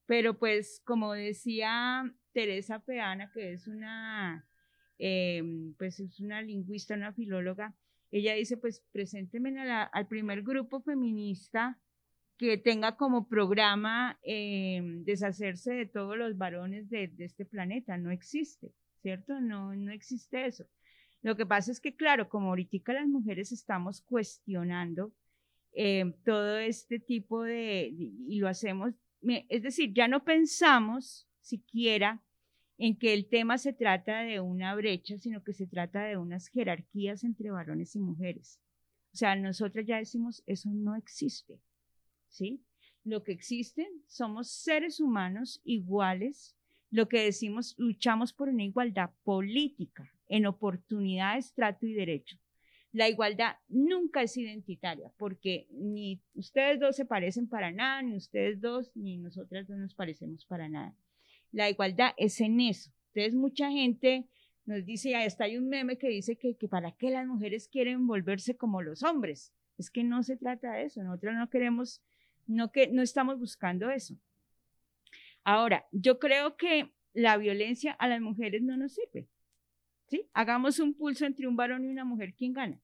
[0.06, 4.46] Pero pues, como decía Teresa Peana, que es una,
[5.00, 5.42] eh,
[5.78, 7.74] pues es una lingüista, una filóloga,
[8.12, 11.76] ella dice, pues presénteme al primer grupo feminista
[12.38, 17.98] que tenga como programa eh, deshacerse de todos los varones de, este planeta.
[17.98, 18.72] No existe,
[19.02, 19.40] ¿cierto?
[19.40, 20.64] No, no existe eso.
[21.22, 25.12] Lo que pasa es que, claro, como ahorita las mujeres estamos cuestionando
[25.72, 32.22] eh, todo este tipo de, y lo hacemos es decir, ya no pensamos siquiera
[32.76, 36.48] en que el tema se trata de una brecha, sino que se trata de unas
[36.48, 38.60] jerarquías entre varones y mujeres.
[39.12, 41.58] O sea, nosotros ya decimos, eso no existe,
[42.28, 42.62] ¿sí?
[43.04, 46.56] Lo que existen somos seres humanos iguales,
[46.90, 52.36] lo que decimos, luchamos por una igualdad política en oportunidades, trato y derecho.
[52.92, 58.60] La igualdad nunca es identitaria, porque ni ustedes dos se parecen para nada, ni ustedes
[58.60, 60.96] dos, ni nosotras dos nos parecemos para nada.
[61.52, 62.90] La igualdad es en eso.
[63.12, 64.26] Entonces, mucha gente
[64.64, 67.68] nos dice, ya está hay un meme que dice que, que para qué las mujeres
[67.68, 69.52] quieren volverse como los hombres.
[69.78, 71.02] Es que no se trata de eso.
[71.02, 72.02] Nosotros no queremos,
[72.48, 74.14] no, que, no estamos buscando eso.
[75.44, 79.28] Ahora, yo creo que la violencia a las mujeres no nos sirve.
[80.08, 80.26] ¿sí?
[80.32, 82.80] Hagamos un pulso entre un varón y una mujer, ¿quién gana?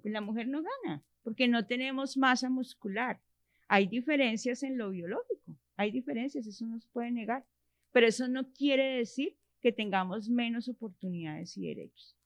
[0.00, 3.20] Pues la mujer no gana, porque no tenemos masa muscular.
[3.66, 7.44] Hay diferencias en lo biológico, hay diferencias, eso no se puede negar,
[7.92, 12.17] pero eso no quiere decir que tengamos menos oportunidades y derechos.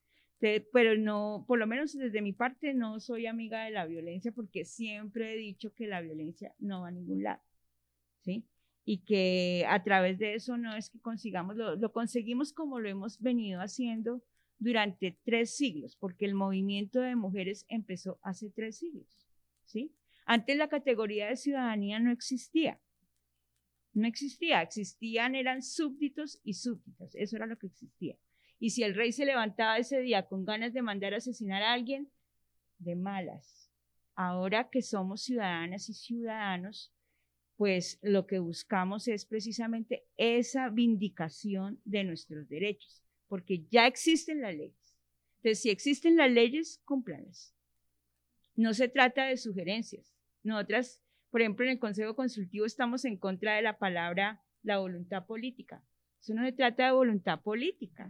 [0.42, 4.32] Entonces, pero no, por lo menos desde mi parte, no soy amiga de la violencia
[4.32, 7.40] porque siempre he dicho que la violencia no va a ningún lado,
[8.22, 8.44] ¿sí?
[8.84, 12.88] Y que a través de eso no es que consigamos, lo, lo conseguimos como lo
[12.88, 14.20] hemos venido haciendo
[14.58, 19.28] durante tres siglos, porque el movimiento de mujeres empezó hace tres siglos,
[19.64, 19.94] ¿sí?
[20.26, 22.80] Antes la categoría de ciudadanía no existía,
[23.92, 28.16] no existía, existían, eran súbditos y súbditas, eso era lo que existía.
[28.62, 32.08] Y si el rey se levantaba ese día con ganas de mandar asesinar a alguien,
[32.78, 33.68] de malas.
[34.14, 36.94] Ahora que somos ciudadanas y ciudadanos,
[37.56, 44.54] pues lo que buscamos es precisamente esa vindicación de nuestros derechos, porque ya existen las
[44.54, 44.96] leyes.
[45.38, 47.56] Entonces, si existen las leyes, cúmplanlas.
[48.54, 50.14] No se trata de sugerencias.
[50.44, 55.26] Nosotras, por ejemplo, en el Consejo Consultivo estamos en contra de la palabra la voluntad
[55.26, 55.82] política.
[56.20, 58.08] Eso no se trata de voluntad política.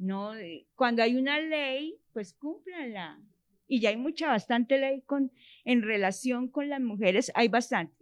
[0.00, 3.20] No, eh, cuando hay una ley, pues cúmplanla.
[3.68, 5.30] Y ya hay mucha, bastante ley con,
[5.66, 7.94] en relación con las mujeres, hay bastante.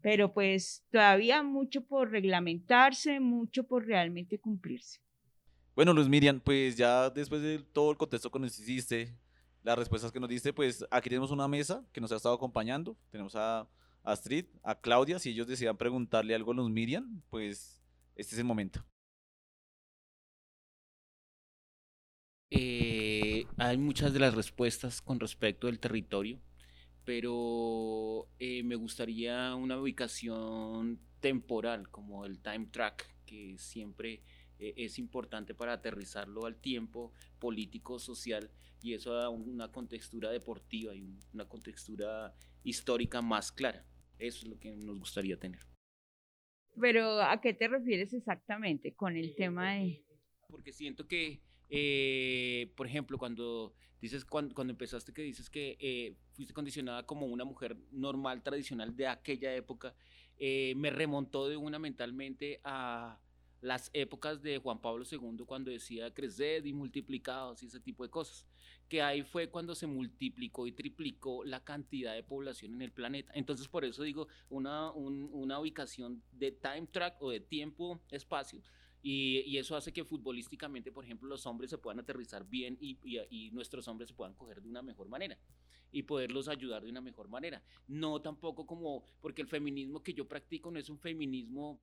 [0.00, 5.00] Pero pues todavía mucho por reglamentarse, mucho por realmente cumplirse.
[5.76, 9.14] Bueno, Luz Miriam, pues ya después de todo el contexto que nos hiciste,
[9.62, 12.96] las respuestas que nos diste, pues aquí tenemos una mesa que nos ha estado acompañando.
[13.10, 13.68] Tenemos a
[14.02, 15.18] Astrid, a Claudia.
[15.18, 17.82] Si ellos desean preguntarle algo a Luz Miriam, pues
[18.16, 18.82] este es el momento.
[22.56, 26.38] Eh, hay muchas de las respuestas con respecto del territorio,
[27.04, 34.22] pero eh, me gustaría una ubicación temporal, como el time track, que siempre
[34.60, 38.50] eh, es importante para aterrizarlo al tiempo político, social,
[38.80, 43.84] y eso da una contextura deportiva y un- una contextura histórica más clara.
[44.18, 45.60] Eso es lo que nos gustaría tener.
[46.80, 50.04] Pero ¿a qué te refieres exactamente con el tema de...
[50.48, 51.40] Porque siento que,
[51.76, 57.26] eh, por ejemplo, cuando dices, cuando, cuando empezaste que dices que eh, fuiste condicionada como
[57.26, 59.92] una mujer normal, tradicional de aquella época,
[60.38, 63.18] eh, me remontó de una mentalmente a
[63.60, 68.10] las épocas de Juan Pablo II cuando decía creced y multiplicados y ese tipo de
[68.10, 68.46] cosas.
[68.88, 73.32] Que ahí fue cuando se multiplicó y triplicó la cantidad de población en el planeta.
[73.34, 78.62] Entonces, por eso digo, una, un- una ubicación de time track o de tiempo-espacio
[79.06, 83.86] y, eso hace que futbolísticamente, por ejemplo, los hombres se puedan aterrizar bien y nuestros
[83.86, 85.38] hombres se puedan coger de una mejor manera
[85.92, 87.62] y poderlos ayudar de una mejor manera.
[87.86, 91.80] No tampoco como, porque el feminismo que yo practico no es un feminismo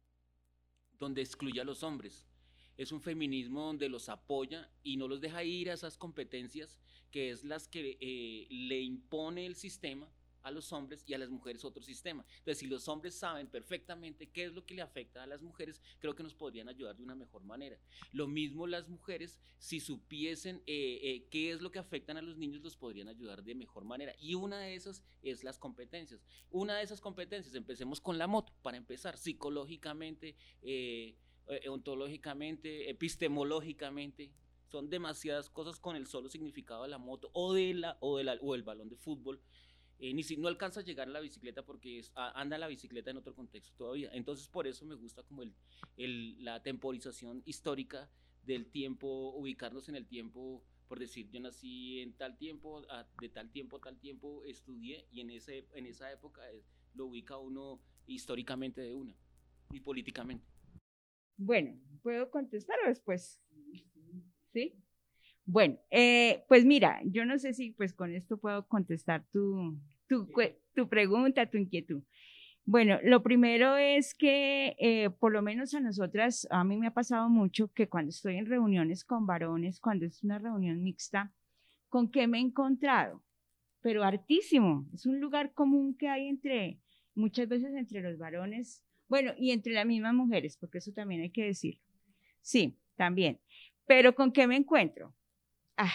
[0.99, 2.27] donde excluye a los hombres.
[2.75, 6.79] Es un feminismo donde los apoya y no los deja ir a esas competencias
[7.11, 10.11] que es las que eh, le impone el sistema
[10.43, 12.25] a los hombres y a las mujeres otro sistema.
[12.37, 15.81] Entonces, si los hombres saben perfectamente qué es lo que le afecta a las mujeres,
[15.99, 17.77] creo que nos podrían ayudar de una mejor manera.
[18.11, 22.37] Lo mismo las mujeres, si supiesen eh, eh, qué es lo que afectan a los
[22.37, 24.13] niños, los podrían ayudar de mejor manera.
[24.19, 26.25] Y una de esas es las competencias.
[26.49, 31.15] Una de esas competencias, empecemos con la moto, para empezar, psicológicamente, eh,
[31.69, 34.31] ontológicamente, epistemológicamente.
[34.71, 38.55] Son demasiadas cosas con el solo significado de la moto o, de o, de o
[38.55, 39.41] el balón de fútbol.
[40.03, 43.17] Eh, ni si no alcanza a llegar a la bicicleta porque anda la bicicleta en
[43.17, 44.09] otro contexto todavía.
[44.13, 45.43] Entonces por eso me gusta como
[45.95, 48.09] el, la temporización histórica
[48.41, 52.81] del tiempo, ubicarnos en el tiempo, por decir, yo nací en tal tiempo,
[53.21, 56.63] de tal tiempo a tal tiempo estudié y en, ese, en esa época eh,
[56.95, 59.15] lo ubica uno históricamente de una
[59.69, 60.47] y políticamente.
[61.37, 63.39] Bueno, ¿puedo contestar o después?
[64.51, 64.73] ¿Sí?
[65.45, 69.77] Bueno, eh, pues mira, yo no sé si pues con esto puedo contestar tu,
[70.11, 70.27] tu,
[70.73, 72.03] tu pregunta, tu inquietud.
[72.65, 76.93] Bueno, lo primero es que eh, por lo menos a nosotras, a mí me ha
[76.93, 81.31] pasado mucho que cuando estoy en reuniones con varones, cuando es una reunión mixta,
[81.87, 83.23] ¿con qué me he encontrado?
[83.81, 86.77] Pero hartísimo, es un lugar común que hay entre,
[87.15, 91.29] muchas veces entre los varones, bueno, y entre las mismas mujeres, porque eso también hay
[91.29, 91.81] que decirlo.
[92.41, 93.39] Sí, también.
[93.87, 95.15] Pero ¿con qué me encuentro?
[95.77, 95.89] Ay,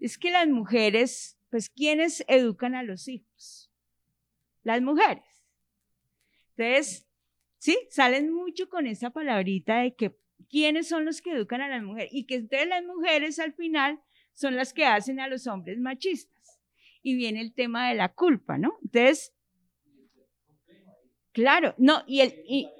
[0.00, 3.70] es que las mujeres, pues, ¿quiénes educan a los hijos?
[4.62, 5.22] Las mujeres.
[6.56, 7.06] Entonces,
[7.58, 10.16] sí, salen mucho con esa palabrita de que
[10.48, 14.00] quiénes son los que educan a las mujeres y que entonces las mujeres al final
[14.32, 16.58] son las que hacen a los hombres machistas.
[17.02, 18.78] Y viene el tema de la culpa, ¿no?
[18.82, 19.34] Entonces,
[21.32, 22.42] claro, no, y el...
[22.46, 22.70] Y,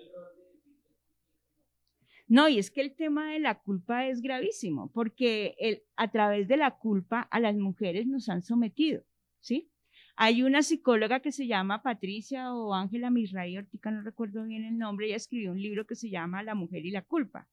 [2.33, 6.57] no, y es que el tema de la culpa es gravísimo, porque a través de
[6.57, 9.05] la culpa a las mujeres nos han sometido,
[9.41, 9.71] ¿sí?
[10.17, 14.79] Hay una psicóloga que se llama Patricia o Ángela Misray Ortica, no recuerdo bien el
[14.79, 17.51] nombre, ella escribió un libro que se llama La mujer y la culpa.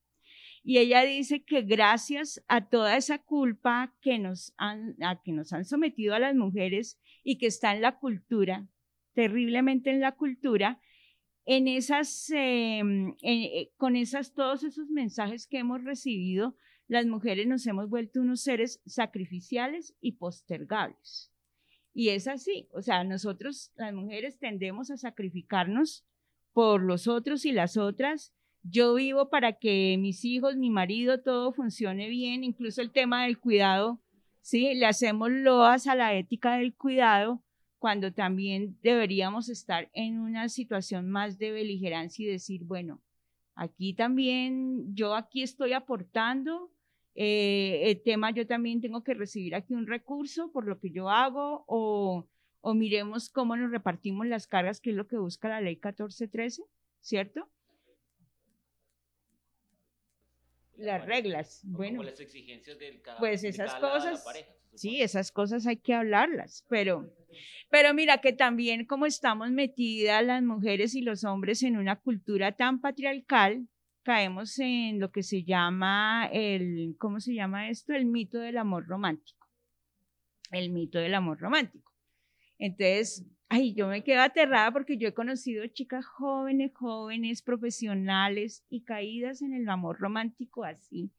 [0.64, 5.52] Y ella dice que gracias a toda esa culpa que nos han, a que nos
[5.52, 8.66] han sometido a las mujeres y que está en la cultura,
[9.14, 10.80] terriblemente en la cultura,
[11.52, 16.56] en esas, em, eh, con esas, todos esos mensajes que hemos recibido,
[16.88, 21.32] las mujeres nos hemos vuelto unos seres sacrificiales y postergables.
[21.91, 26.06] Y es así, o sea, nosotros las mujeres tendemos a sacrificarnos
[26.54, 28.32] por los otros y las otras.
[28.62, 33.39] Yo vivo para que mis hijos, mi marido, todo funcione bien, incluso el tema del
[33.39, 34.00] cuidado,
[34.41, 34.76] ¿sí?
[34.76, 37.43] Le hacemos loas a la ética del cuidado
[37.80, 43.02] cuando también deberíamos estar en una situación más de beligerancia y decir, bueno,
[43.56, 46.72] aquí también, yo aquí estoy aportando,
[47.16, 51.10] eh, el tema yo también tengo que recibir aquí un recurso por lo que yo
[51.10, 52.28] hago o,
[52.62, 56.64] o miremos cómo nos repartimos las cargas, que es lo que busca la ley 1413,
[57.00, 57.50] ¿cierto?
[60.80, 62.04] Las reglas, bueno.
[62.04, 64.50] Las exigencias del cada, Pues de esas cada la cosas, pareja.
[64.76, 67.14] sí, esas cosas hay que hablarlas, pero,
[67.70, 72.54] pero mira que también como estamos metidas las mujeres y los hombres en una cultura
[72.54, 73.68] tan patriarcal,
[74.04, 77.94] caemos en lo que se llama el, ¿cómo se llama esto?
[77.94, 79.48] El mito del amor romántico.
[80.52, 81.94] El mito del amor romántico.
[82.58, 88.82] Entonces, ay, yo me quedo aterrada porque yo he conocido chicas jóvenes, jóvenes, profesionales y
[88.82, 91.12] caídas en el amor romántico así.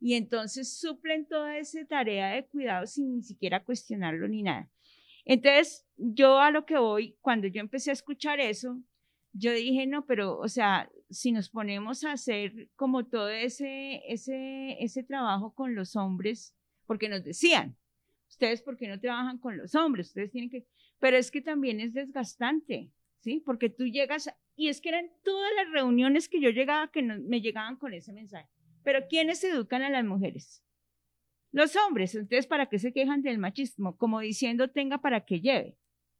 [0.00, 4.68] Y entonces suplen toda esa tarea de cuidado sin ni siquiera cuestionarlo ni nada.
[5.24, 8.80] Entonces, yo a lo que voy, cuando yo empecé a escuchar eso,
[9.32, 14.82] yo dije, no, pero, o sea, si nos ponemos a hacer como todo ese, ese,
[14.82, 16.54] ese trabajo con los hombres,
[16.86, 17.76] porque nos decían,
[18.28, 20.08] ustedes, ¿por qué no trabajan con los hombres?
[20.08, 20.66] Ustedes tienen que,
[20.98, 22.90] pero es que también es desgastante,
[23.20, 23.42] ¿sí?
[23.44, 27.18] Porque tú llegas, y es que eran todas las reuniones que yo llegaba que no-
[27.20, 28.48] me llegaban con ese mensaje.
[28.82, 30.62] Pero ¿quiénes educan a las mujeres?
[31.52, 33.96] Los hombres, entonces, ¿para qué se quejan del machismo?
[33.96, 35.76] Como diciendo, tenga para que lleve,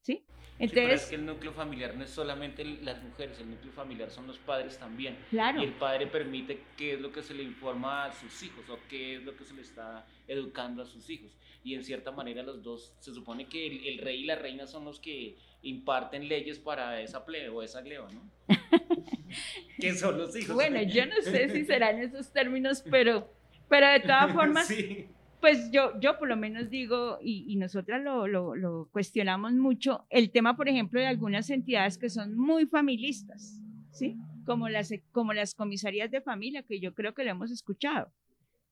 [0.09, 0.25] ¿sí?
[0.59, 3.73] Sí, pero Entonces, es que el núcleo familiar no es solamente las mujeres, el núcleo
[3.73, 5.17] familiar son los padres también.
[5.31, 5.61] Claro.
[5.61, 8.79] Y el padre permite qué es lo que se le informa a sus hijos o
[8.89, 11.37] qué es lo que se le está educando a sus hijos.
[11.63, 14.67] Y en cierta manera los dos, se supone que el, el rey y la reina
[14.67, 18.29] son los que imparten leyes para esa plebe o esa gleba, ¿no?
[19.79, 20.55] que son los hijos.
[20.55, 23.33] Bueno, yo no sé si serán esos términos, pero,
[23.69, 25.07] pero de todas formas, Sí.
[25.41, 30.31] Pues yo, yo por lo menos digo, y, y nosotras lo, lo, cuestionamos mucho, el
[30.31, 33.61] tema, por ejemplo, de algunas entidades que son muy familistas,
[33.93, 34.17] ¿sí?
[34.45, 38.13] Como las, como las comisarías de familia, que yo creo que lo hemos escuchado,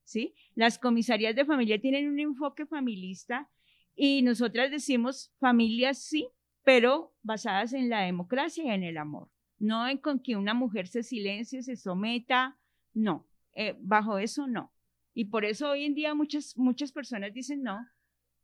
[0.04, 0.34] ¿sí?
[0.54, 3.48] Las comisarías de familia tienen un enfoque familista
[3.94, 6.28] y nosotras decimos familias sí,
[6.64, 10.88] pero basadas en la democracia y en el amor, no en con que una mujer
[10.88, 12.58] se silencie, se someta,
[12.92, 14.72] no, eh, bajo eso no.
[15.18, 17.78] Y por eso hoy en día muchas, muchas personas dicen no,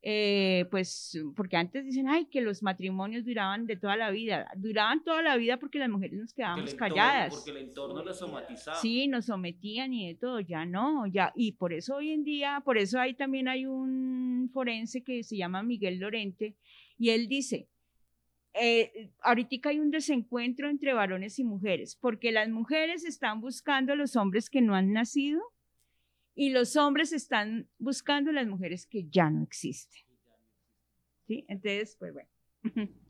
[0.00, 5.04] eh, pues porque antes dicen, ay, que los matrimonios duraban de toda la vida, duraban
[5.04, 7.34] toda la vida porque las mujeres nos quedábamos entorno- calladas.
[7.34, 8.78] Porque el entorno lo somatizaba.
[8.78, 12.62] Sí, nos sometían y de todo, ya no, ya, y por eso hoy en día,
[12.64, 16.56] por eso ahí también hay un forense que se llama Miguel Lorente,
[16.96, 17.68] y él dice,
[18.54, 23.96] eh, ahorita hay un desencuentro entre varones y mujeres, porque las mujeres están buscando a
[23.96, 25.42] los hombres que no han nacido
[26.34, 30.02] y los hombres están buscando a las mujeres que ya no existen.
[31.26, 31.44] ¿Sí?
[31.48, 32.28] Entonces, pues bueno.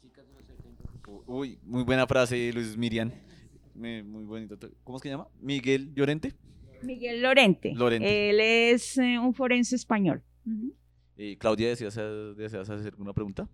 [1.26, 3.10] Uy, muy buena frase, Luis Miriam.
[3.74, 4.58] Muy bonito.
[4.84, 5.28] ¿Cómo es que se llama?
[5.40, 6.34] Miguel Llorente.
[6.82, 7.72] Miguel Lorente.
[7.74, 8.30] Lorente.
[8.30, 10.22] Él es eh, un forense español.
[11.16, 11.94] Eh, Claudia, ¿deseas,
[12.36, 13.48] deseas hacer alguna pregunta?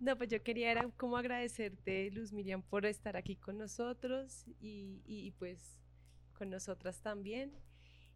[0.00, 5.02] No, pues yo quería era como agradecerte, Luz Miriam, por estar aquí con nosotros y,
[5.04, 5.78] y pues
[6.32, 7.52] con nosotras también.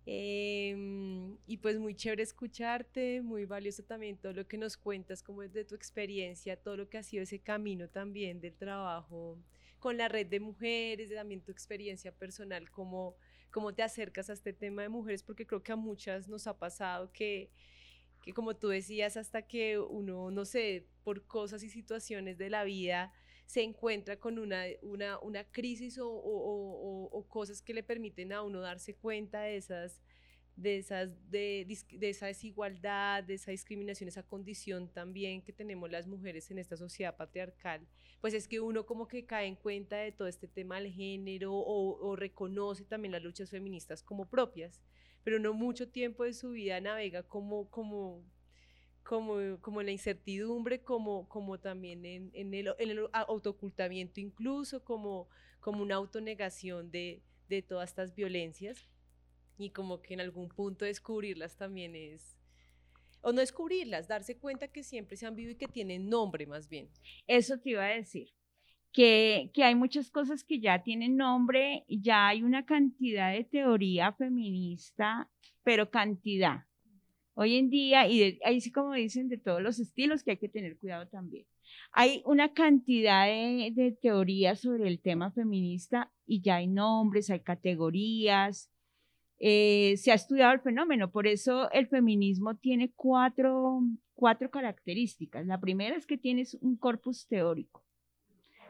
[0.07, 5.43] Em, y pues muy chévere escucharte, muy valioso también todo lo que nos cuentas, como
[5.43, 9.39] es de tu experiencia, todo lo que ha sido ese camino también del trabajo
[9.79, 13.17] con la red de mujeres, también tu experiencia personal, cómo,
[13.51, 16.59] cómo te acercas a este tema de mujeres, porque creo que a muchas nos ha
[16.59, 17.51] pasado que,
[18.25, 22.65] que como tú decías, hasta que uno, no sé, por cosas y situaciones de la
[22.65, 23.13] vida,
[23.45, 28.61] se encuentra con una, una, una crisis o, o, cosas que le permiten a uno
[28.61, 30.01] darse cuenta de esas,
[30.57, 36.07] de, esas, de, de, esa desigualdad, de esa discriminación, esa condición también que tenemos las
[36.07, 37.87] mujeres en esta sociedad patriarcal,
[38.23, 41.53] pues es que uno como que cae en cuenta de todo este tema del género
[41.55, 44.81] o reconoce también las luchas feministas como propias
[45.25, 48.23] pero no mucho tiempo de su vida navega como, como,
[49.03, 54.85] como, como en la incertidumbre, como, como también en, en, el, en el, autoocultamiento incluso,
[54.85, 55.29] como,
[55.61, 58.87] como una autonegación de, de todas estas violencias
[59.57, 62.37] y como que en algún punto descubrirlas también es,
[63.23, 66.69] o no descubrirlas, darse cuenta que siempre se han vivido y que tienen nombre más
[66.69, 66.91] bien.
[67.27, 68.29] Eso te iba a decir
[68.95, 75.29] que, hay muchas cosas que ya tienen nombre, ya hay una cantidad de teoría feminista,
[75.65, 76.65] pero cantidad.
[77.35, 80.49] Hoy en día, y ahí sí como dicen, de todos los estilos que hay que
[80.49, 81.45] tener cuidado también.
[81.93, 87.41] Hay una cantidad de, de teorías sobre el tema feminista y ya hay nombres, hay
[87.41, 88.71] categorías,
[89.41, 93.83] eh, se ha estudiado el fenómeno, por eso el feminismo tiene cuatro,
[94.15, 95.47] cuatro características.
[95.47, 97.84] La primera es que tienes un corpus teórico.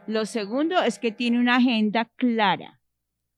[0.06, 2.80] Lo segundo es que tiene una agenda clara.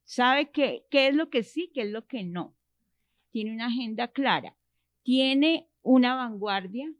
[0.04, 2.56] Sabe qué, qué es lo que sí, qué es lo que no.
[3.30, 4.56] Tiene una agenda clara.
[5.02, 6.92] Tiene una vanguardia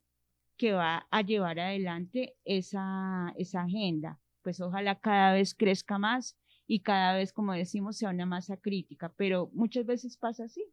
[0.57, 4.21] que va a llevar adelante esa, esa agenda.
[4.43, 6.39] Pues ojalá cada vez crezca más
[6.69, 9.13] y cada vez, como decimos, sea una masa crítica.
[9.17, 10.65] Pero muchas veces pasa así.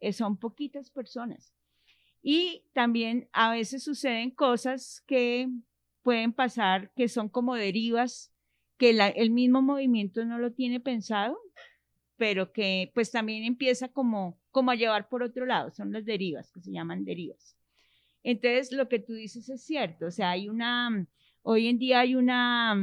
[0.00, 1.52] Eh, son poquitas personas.
[2.22, 5.48] Y también a veces suceden cosas que
[6.02, 8.32] pueden pasar que son como derivas,
[8.76, 11.38] que el mismo movimiento no lo tiene pensado,
[12.16, 16.50] pero que pues también empieza como, como a llevar por otro lado, son las derivas,
[16.52, 17.56] que se llaman derivas.
[18.22, 21.06] Entonces, lo que tú dices es cierto, o sea, hay una,
[21.42, 22.76] hoy en día hay una,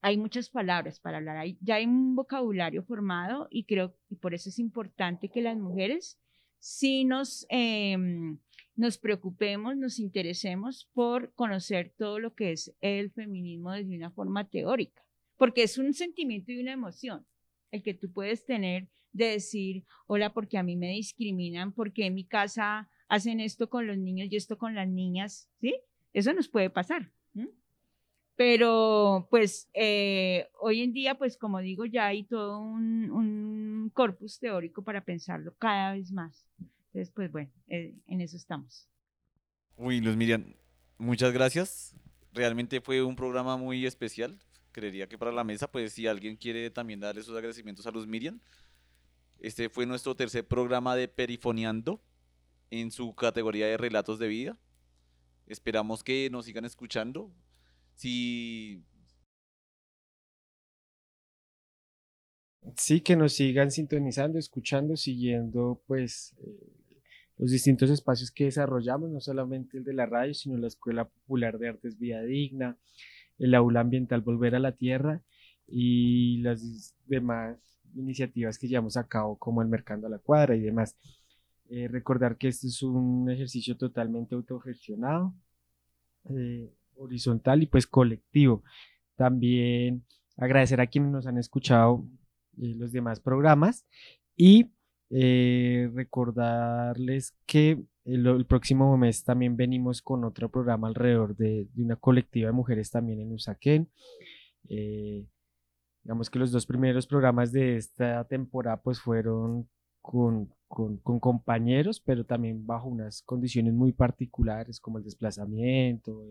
[0.00, 4.48] hay muchas palabras para hablar, ya hay un vocabulario formado y creo, y por eso
[4.48, 6.18] es importante que las mujeres
[6.58, 8.38] sí nos, em,
[8.76, 14.48] nos preocupemos, nos interesemos por conocer todo lo que es el feminismo desde una forma
[14.48, 15.02] teórica,
[15.36, 17.26] porque es un sentimiento y una emoción
[17.70, 22.14] el que tú puedes tener de decir, hola, porque a mí me discriminan, porque en
[22.14, 25.74] mi casa hacen esto con los niños y esto con las niñas, ¿sí?
[26.12, 27.10] Eso nos puede pasar.
[28.36, 34.40] Pero pues eh, hoy en día, pues como digo, ya hay todo un, un corpus
[34.40, 36.44] teórico para pensarlo cada vez más.
[36.94, 38.88] Entonces, pues bueno, eh, en eso estamos.
[39.76, 40.54] Uy, Luz Miriam,
[40.96, 41.96] muchas gracias.
[42.32, 44.38] Realmente fue un programa muy especial.
[44.70, 48.06] Creería que para la mesa, pues si alguien quiere también darle sus agradecimientos a Luz
[48.06, 48.40] Miriam.
[49.40, 52.00] Este fue nuestro tercer programa de Perifoneando
[52.70, 54.56] en su categoría de relatos de vida.
[55.48, 57.32] Esperamos que nos sigan escuchando.
[57.96, 58.84] Si
[62.76, 66.83] Sí, que nos sigan sintonizando, escuchando, siguiendo pues eh,
[67.38, 71.58] los distintos espacios que desarrollamos, no solamente el de la radio, sino la Escuela Popular
[71.58, 72.76] de Artes Vida Digna,
[73.38, 75.22] el Aula Ambiental Volver a la Tierra
[75.66, 77.58] y las demás
[77.94, 80.96] iniciativas que llevamos a cabo como el Mercando a la Cuadra y demás.
[81.70, 85.34] Eh, recordar que este es un ejercicio totalmente autogestionado,
[86.30, 88.62] eh, horizontal y pues colectivo.
[89.16, 90.04] También
[90.36, 92.04] agradecer a quienes nos han escuchado
[92.58, 93.86] eh, los demás programas
[94.36, 94.70] y
[95.10, 102.48] eh, recordarles que el, próximo mes también venimos con otro programa alrededor de, una colectiva
[102.48, 103.88] de mujeres también en Usaquén.
[104.68, 105.26] Eh,
[106.02, 109.68] digamos que los dos primeros programas de esta temporada pues fueron
[110.02, 116.22] con, con, compañeros, pero también bajo unas condiciones muy particulares como el desplazamiento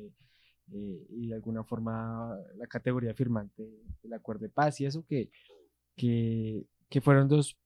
[0.72, 3.68] eh, y de alguna forma la categoría firmante
[4.04, 5.32] del acuerdo de paz y eso que,
[5.96, 7.58] que, que fueron dos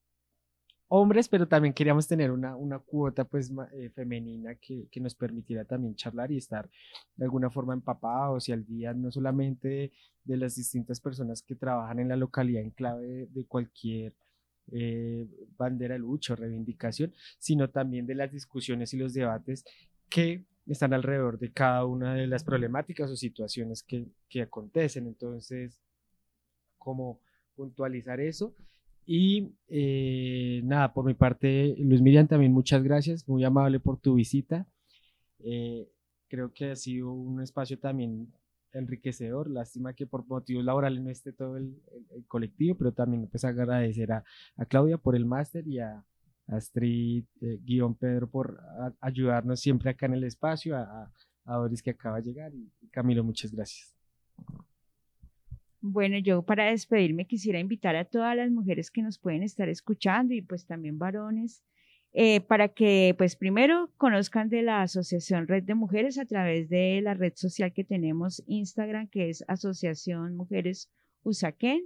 [0.90, 5.66] hombres, pero también queríamos tener una, una cuota pues eh, femenina que, que, nos permitiera
[5.66, 6.70] también charlar y estar
[7.16, 9.92] de alguna forma empapados y al día no solamente
[10.24, 14.14] de, las distintas personas que trabajan en la localidad en clave de, cualquier
[14.72, 15.28] eh,
[15.58, 19.66] bandera de lucha o reivindicación, sino también de las discusiones y los debates
[20.10, 25.08] que están alrededor de cada una de las problemáticas o situaciones que, que acontecen.
[25.08, 25.80] Entonces,
[26.78, 27.20] como
[27.56, 28.56] puntualizar eso.
[29.10, 34.16] Y eh, nada, por mi parte, Luis Miriam, también muchas gracias, muy amable por tu
[34.16, 34.68] visita.
[35.40, 35.88] Eh,
[36.28, 38.34] creo que ha sido un espacio también
[38.74, 39.50] enriquecedor.
[39.50, 41.74] Lástima que por motivos laborales no esté todo el,
[42.28, 44.26] colectivo, pero también pues agradecer a,
[44.58, 46.04] a Claudia por el máster y a
[46.48, 48.60] Astrid, eh, guion Pedro por
[49.00, 51.10] ayudarnos siempre acá en el espacio, a,
[51.46, 53.96] a, Doris que acaba de llegar y Camilo, muchas gracias.
[55.92, 60.34] Bueno, yo para despedirme quisiera invitar a todas las mujeres que nos pueden estar escuchando
[60.34, 61.64] y pues también varones,
[62.12, 67.00] eh, para que pues primero conozcan de la Asociación Red de Mujeres a través de
[67.02, 70.92] la red social que tenemos Instagram, que es Asociación Mujeres
[71.24, 71.86] Usaquén,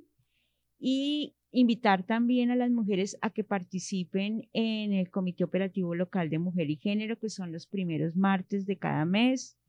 [0.79, 6.39] y invitar también a las mujeres a que participen en el Comité Operativo Local de
[6.39, 9.60] Mujer y Género, que son los primeros martes de cada mes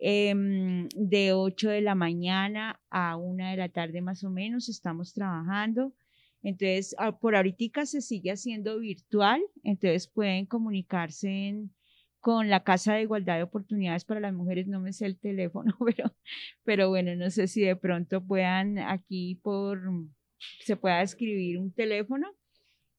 [0.00, 5.12] em, de 8 de la mañana a 1 de la tarde más o menos estamos
[5.14, 5.94] trabajando.
[6.42, 11.68] Entonces, ah, por ahorita se sigue haciendo virtual, entonces pueden comunicarse
[12.20, 15.74] con la Casa de Igualdad de Oportunidades para las Mujeres, no me sé el teléfono,
[15.84, 16.14] pero,
[16.64, 19.80] pero bueno, no sé si de pronto puedan aquí por,
[20.60, 22.26] se pueda escribir un teléfono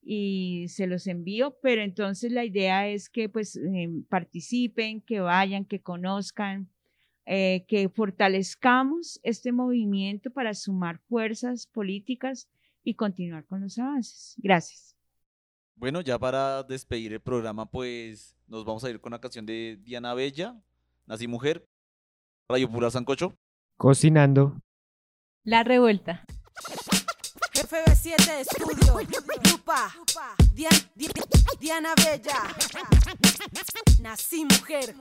[0.04, 5.66] y se los envío, pero entonces la idea es que pues em, participen, que vayan,
[5.66, 6.70] que conozcan,
[7.26, 12.48] eh, que fortalezcamos este movimiento para sumar fuerzas políticas
[12.84, 14.36] y continuar con los avances.
[14.38, 14.96] Gracias.
[15.76, 19.80] Bueno, ya para despedir el programa, pues nos vamos a ir con la canción de
[19.82, 20.56] Diana Bella,
[21.08, 21.68] Nací Mujer,
[22.48, 23.34] Radio Pura Sancocho.
[23.78, 24.62] Cocinando.
[25.44, 26.24] La revuelta.
[27.54, 29.00] FB7 Estudio,
[29.52, 29.94] Lupa,
[30.54, 31.08] Dian- Di-
[31.60, 32.56] Diana Bella.
[34.02, 34.96] Nací mujer.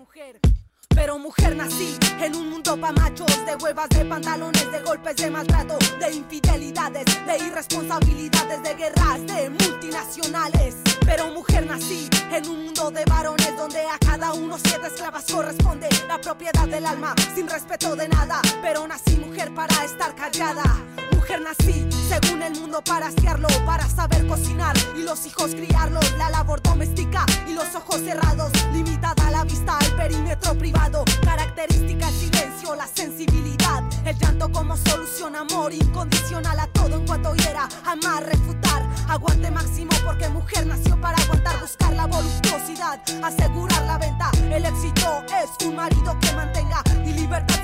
[0.94, 5.30] Pero mujer nací en un mundo pa' machos De huevas, de pantalones, de golpes, de
[5.30, 10.76] maltrato De infidelidades, de irresponsabilidades De guerras, de multinacionales.
[11.04, 15.88] Pero mujer nací en un mundo de varones Donde a cada uno siete esclavas corresponde
[16.08, 18.40] La propiedad del alma, sin respeto de nada.
[18.62, 20.62] Pero nací mujer para estar callada
[21.38, 24.76] Nací, según el mundo para asearlo Para saber cocinar.
[24.96, 29.94] Y los hijos criarlos La labor doméstica y los ojos cerrados Limitada la vista al
[29.94, 31.04] perímetro privado.
[31.22, 37.34] Característica el silencio, la sensibilidad El llanto como solución, amor incondicional A todo en cuanto
[37.36, 43.98] hiera, amar, refutar Aguante máximo porque mujer nació para aguantar Buscar la voluptuosidad, asegurar la
[43.98, 44.30] venta.
[44.50, 47.60] El éxito es un marido que mantenga Y libertad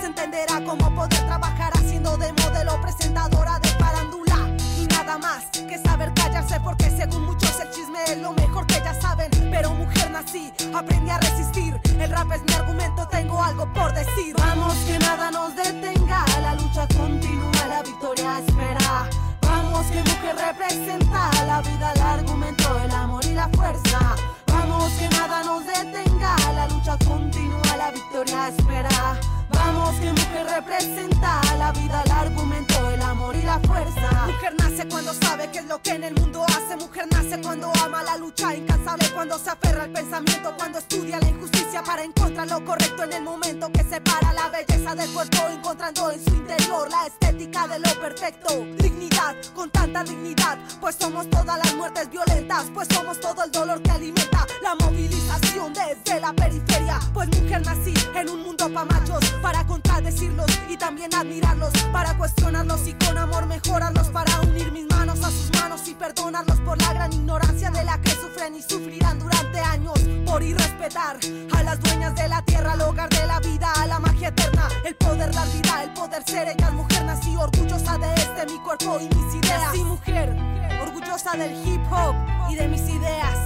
[13.47, 14.35] algo por decir.
[14.39, 16.25] Vamos que nada nos detenga.
[16.43, 19.09] La lucha continúa, la victoria espera.
[19.43, 21.31] Vamos que mujer representa.
[21.47, 24.01] La vida, el argumento, el amor y la fuerza.
[24.49, 26.37] Vamos que nada nos detenga.
[26.55, 33.03] La lucha continúa, la victoria espera Vamos que mujer representa la vida, el argumento, el
[33.03, 34.27] amor y la fuerza.
[34.27, 36.77] Mujer nace cuando sabe qué es lo que en el mundo hace.
[36.77, 41.29] Mujer nace cuando ama la lucha incansable, cuando se aferra al pensamiento, cuando estudia la
[41.29, 46.11] injusticia para encontrar lo correcto en el momento que separa la belleza del cuerpo, encontrando
[46.11, 48.49] en su interior la estética de lo perfecto.
[48.79, 53.83] Dignidad, con tanta dignidad, pues somos todas las muertes violentas, pues somos todo el dolor
[53.83, 56.99] que alimenta la movilización desde la periferia.
[57.13, 62.87] Pues mujer nací en un mundo pa' machos, para contradecirlos y también admirarlos, para cuestionarlos
[62.87, 66.93] y con amor mejorarlos, para unir mis manos a sus manos y perdonarlos por la
[66.93, 71.19] gran ignorancia de la que sufren y sufrirán durante años por irrespetar
[71.53, 74.69] a las dueñas de la tierra, al hogar de la vida, a la magia eterna,
[74.85, 76.73] el poder dar vida, el poder ser ellas.
[76.73, 79.61] Mujer nací orgullosa de este mi cuerpo y mis ideas.
[79.61, 80.37] Nací mujer,
[80.83, 82.15] orgullosa del hip hop
[82.51, 83.37] y de mis ideas.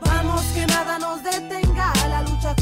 [0.00, 2.54] Vamos que nada nos detenga, la lucha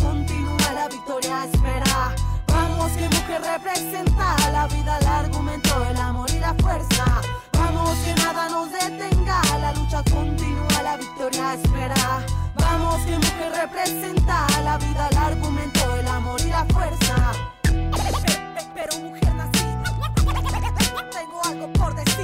[0.72, 2.14] la victoria espera.
[2.46, 7.04] Vamos que mujer representa la vida, el argumento, el amor y la fuerza.
[7.52, 12.26] Vamos que nada nos detenga, la lucha continúa, la victoria espera.
[12.54, 17.32] Vamos que mujer representa la vida, el argumento, el amor y la fuerza.
[18.74, 19.82] Pero mujer nacida,
[21.10, 22.17] tengo algo por decir.